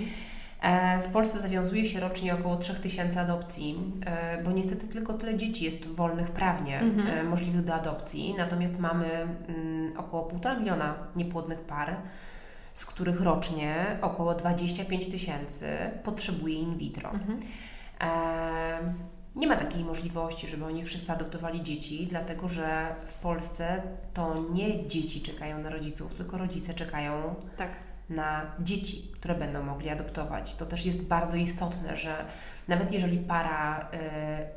[0.62, 5.64] E, w Polsce zawiązuje się rocznie około 3000 adopcji, e, bo niestety tylko tyle dzieci
[5.64, 7.18] jest wolnych prawnie mhm.
[7.18, 9.06] E, możliwych do adopcji, natomiast mamy
[9.48, 11.96] mm, około 1,5 miliona niepłodnych par,
[12.74, 15.66] z których rocznie około 25 tysięcy
[16.04, 17.10] potrzebuje in vitro.
[17.10, 17.40] Mhm.
[19.36, 23.82] Nie ma takiej możliwości, żeby oni wszyscy adoptowali dzieci, dlatego że w Polsce
[24.14, 27.70] to nie dzieci czekają na rodziców, tylko rodzice czekają tak
[28.10, 30.54] na dzieci, które będą mogli adoptować.
[30.54, 32.24] To też jest bardzo istotne, że
[32.68, 33.80] nawet jeżeli para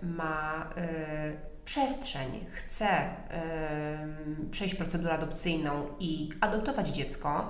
[0.02, 7.50] y, ma y, przestrzeń, chce y, przejść procedurę adopcyjną i adoptować dziecko,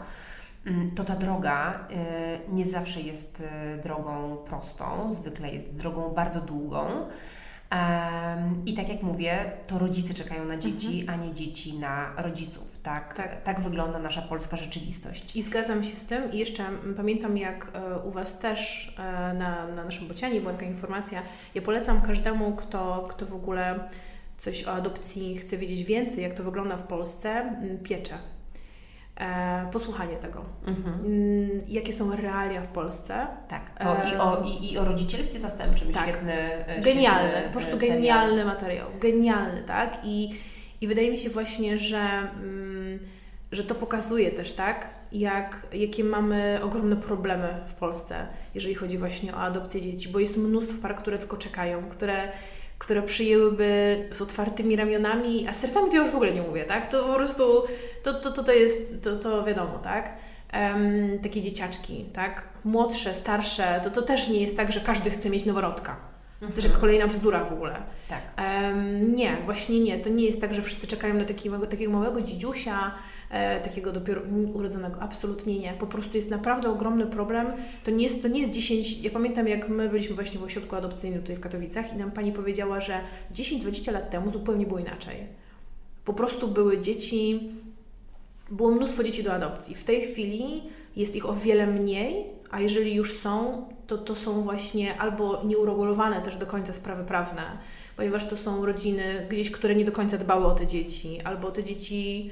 [0.95, 1.87] to ta droga
[2.51, 3.43] nie zawsze jest
[3.83, 6.87] drogą prostą, zwykle jest drogą bardzo długą.
[8.65, 11.19] I tak jak mówię, to rodzice czekają na dzieci, mhm.
[11.19, 12.79] a nie dzieci na rodziców.
[12.83, 13.41] Tak, tak.
[13.41, 15.35] tak wygląda nasza polska rzeczywistość.
[15.35, 16.31] I zgadzam się z tym.
[16.31, 16.63] I jeszcze
[16.97, 21.21] pamiętam, jak e, u Was też e, na, na naszym bocianie była taka informacja.
[21.55, 23.89] Ja polecam każdemu, kto, kto w ogóle
[24.37, 28.17] coś o adopcji chce wiedzieć więcej, jak to wygląda w Polsce, piecze
[29.15, 30.45] e, posłuchanie tego.
[30.67, 31.05] Mhm.
[31.05, 33.27] Mm, jakie są realia w Polsce.
[33.47, 36.03] Tak, to e, i, o, i, i o rodzicielstwie zastępczym tak.
[36.03, 37.97] świetny e, Genialny, świetny po prostu serial.
[37.97, 38.87] genialny materiał.
[38.99, 39.99] Genialny, tak?
[40.03, 40.29] I,
[40.81, 42.99] i wydaje mi się właśnie, że, mm,
[43.51, 44.89] że to pokazuje też, tak?
[45.11, 50.37] Jak, jakie mamy ogromne problemy w Polsce, jeżeli chodzi właśnie o adopcję dzieci, bo jest
[50.37, 52.31] mnóstwo par, które tylko czekają, które
[52.77, 56.65] które przyjęłyby z otwartymi ramionami, a z sercami to ja już w ogóle nie mówię,
[56.65, 56.85] tak?
[56.85, 57.63] To po prostu,
[58.03, 60.13] to, to, to, to jest, to, to wiadomo, tak?
[60.53, 62.49] Um, takie dzieciaczki, tak?
[62.63, 66.15] Młodsze, starsze, to, to też nie jest tak, że każdy chce mieć noworodka.
[66.39, 67.75] To też jak kolejna bzdura w ogóle.
[68.09, 68.21] Tak.
[68.37, 69.99] Um, nie, właśnie nie.
[69.99, 72.91] To nie jest tak, że wszyscy czekają na takiego, takiego małego dzidziusia,
[73.29, 74.21] e, takiego dopiero
[74.53, 75.01] urodzonego.
[75.01, 75.73] Absolutnie nie.
[75.73, 77.47] Po prostu jest naprawdę ogromny problem.
[77.83, 79.01] To nie jest, to nie jest 10...
[79.01, 82.31] Ja pamiętam, jak my byliśmy właśnie w ośrodku adopcyjnym tutaj w Katowicach i nam Pani
[82.31, 82.99] powiedziała, że
[83.33, 85.15] 10-20 lat temu zupełnie było inaczej.
[86.05, 87.49] Po prostu były dzieci...
[88.51, 89.75] Było mnóstwo dzieci do adopcji.
[89.75, 90.63] W tej chwili
[90.95, 96.21] jest ich o wiele mniej, a jeżeli już są, to to są właśnie albo nieuregulowane
[96.21, 97.41] też do końca sprawy prawne,
[97.97, 101.63] ponieważ to są rodziny gdzieś, które nie do końca dbały o te dzieci, albo te
[101.63, 102.31] dzieci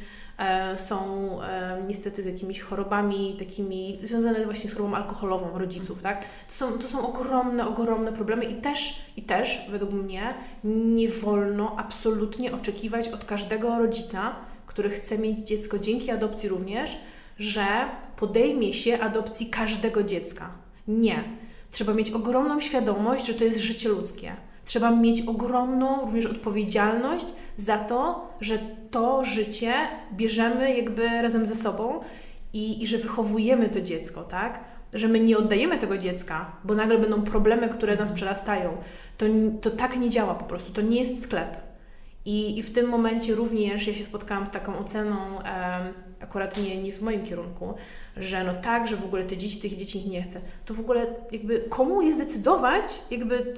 [0.75, 0.97] są
[1.41, 6.21] e, niestety z jakimiś chorobami takimi związane właśnie z chorobą alkoholową rodziców, tak?
[6.47, 10.33] To są, to są ogromne, ogromne problemy i też, i też według mnie
[10.63, 14.35] nie wolno absolutnie oczekiwać od każdego rodzica,
[14.65, 16.97] który chce mieć dziecko dzięki adopcji również,
[17.37, 17.65] że
[18.15, 20.51] podejmie się adopcji każdego dziecka.
[20.87, 21.23] Nie.
[21.71, 24.35] Trzeba mieć ogromną świadomość, że to jest życie ludzkie.
[24.65, 27.25] Trzeba mieć ogromną również odpowiedzialność
[27.57, 28.59] za to, że
[28.91, 29.73] to życie
[30.13, 31.99] bierzemy jakby razem ze sobą
[32.53, 34.59] i, i że wychowujemy to dziecko, tak?
[34.93, 38.77] Że my nie oddajemy tego dziecka, bo nagle będą problemy, które nas przerastają.
[39.17, 39.25] To,
[39.61, 40.71] to tak nie działa po prostu.
[40.71, 41.57] To nie jest sklep.
[42.25, 45.15] I, I w tym momencie również ja się spotkałam z taką oceną,
[46.19, 47.73] akurat nie, nie w moim kierunku,
[48.17, 50.41] że no tak, że w ogóle te dzieci, tych dzieci nie chce.
[50.65, 53.53] To w ogóle jakby komu jest decydować, jakby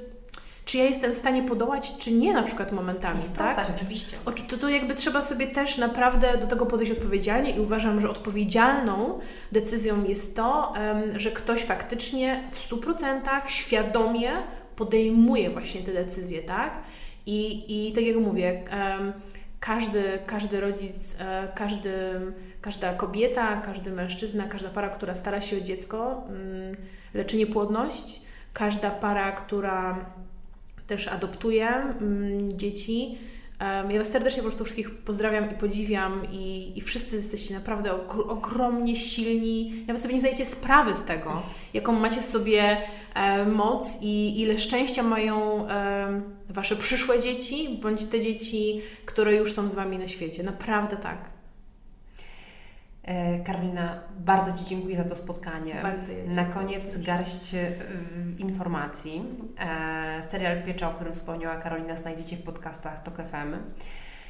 [0.65, 3.75] czy ja jestem w stanie podołać, czy nie na przykład momentami, Sprostać, tak?
[3.75, 4.17] oczywiście.
[4.25, 8.09] O, to, to jakby trzeba sobie też naprawdę do tego podejść odpowiedzialnie i uważam, że
[8.09, 9.19] odpowiedzialną
[9.51, 10.73] decyzją jest to,
[11.15, 14.31] że ktoś faktycznie w 100% świadomie
[14.75, 16.79] podejmuje właśnie te decyzje, tak?
[17.25, 18.63] I, i tak jak mówię,
[19.59, 21.91] każdy, każdy rodzic, e, każdy,
[22.61, 26.75] każda kobieta, każdy mężczyzna, każda para, która stara się o dziecko, mm,
[27.13, 28.21] leczy niepłodność,
[28.53, 30.05] każda para, która
[30.87, 33.17] też adoptuje mm, dzieci,
[33.89, 38.95] ja Was serdecznie po prostu wszystkich pozdrawiam i podziwiam i, i wszyscy jesteście naprawdę ogromnie
[38.95, 39.83] silni.
[39.87, 41.41] Nawet sobie nie zdajecie sprawy z tego,
[41.73, 42.77] jaką macie w sobie
[43.13, 49.53] e, moc i ile szczęścia mają e, Wasze przyszłe dzieci, bądź te dzieci, które już
[49.53, 50.43] są z Wami na świecie.
[50.43, 51.34] Naprawdę tak.
[53.05, 55.79] E, Karolina, bardzo Ci dziękuję za to spotkanie.
[55.83, 57.75] Bardzo Na koniec garść y,
[58.37, 59.23] informacji.
[59.59, 63.55] E, serial Piecza, o którym wspomniała Karolina, znajdziecie w podcastach TOK FM.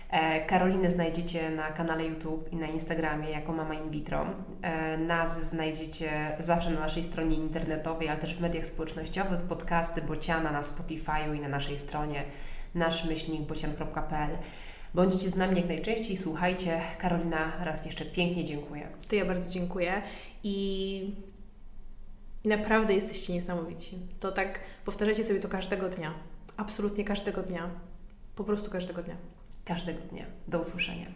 [0.10, 4.26] E, Karolinę znajdziecie na kanale YouTube i na Instagramie jako Mama In Vitro.
[4.62, 10.52] E, nas znajdziecie zawsze na naszej stronie internetowej, ale też w mediach społecznościowych, podcasty Bociana
[10.52, 12.24] na Spotify'u i na naszej stronie
[12.76, 14.38] naszmyślnikbocian.pl.
[14.96, 16.82] Bądźcie z nami jak najczęściej, słuchajcie.
[16.98, 18.88] Karolina, raz jeszcze pięknie dziękuję.
[19.08, 20.02] To ja bardzo dziękuję
[20.44, 21.14] i,
[22.46, 23.98] naprawdę jesteście niesamowici.
[24.20, 26.14] To tak powtarzacie sobie to każdego dnia.
[26.58, 27.70] Absolutnie każdego dnia.
[28.36, 29.16] Po prostu każdego dnia.
[29.66, 30.26] Każdego dnia.
[30.48, 31.08] Do usłyszenia.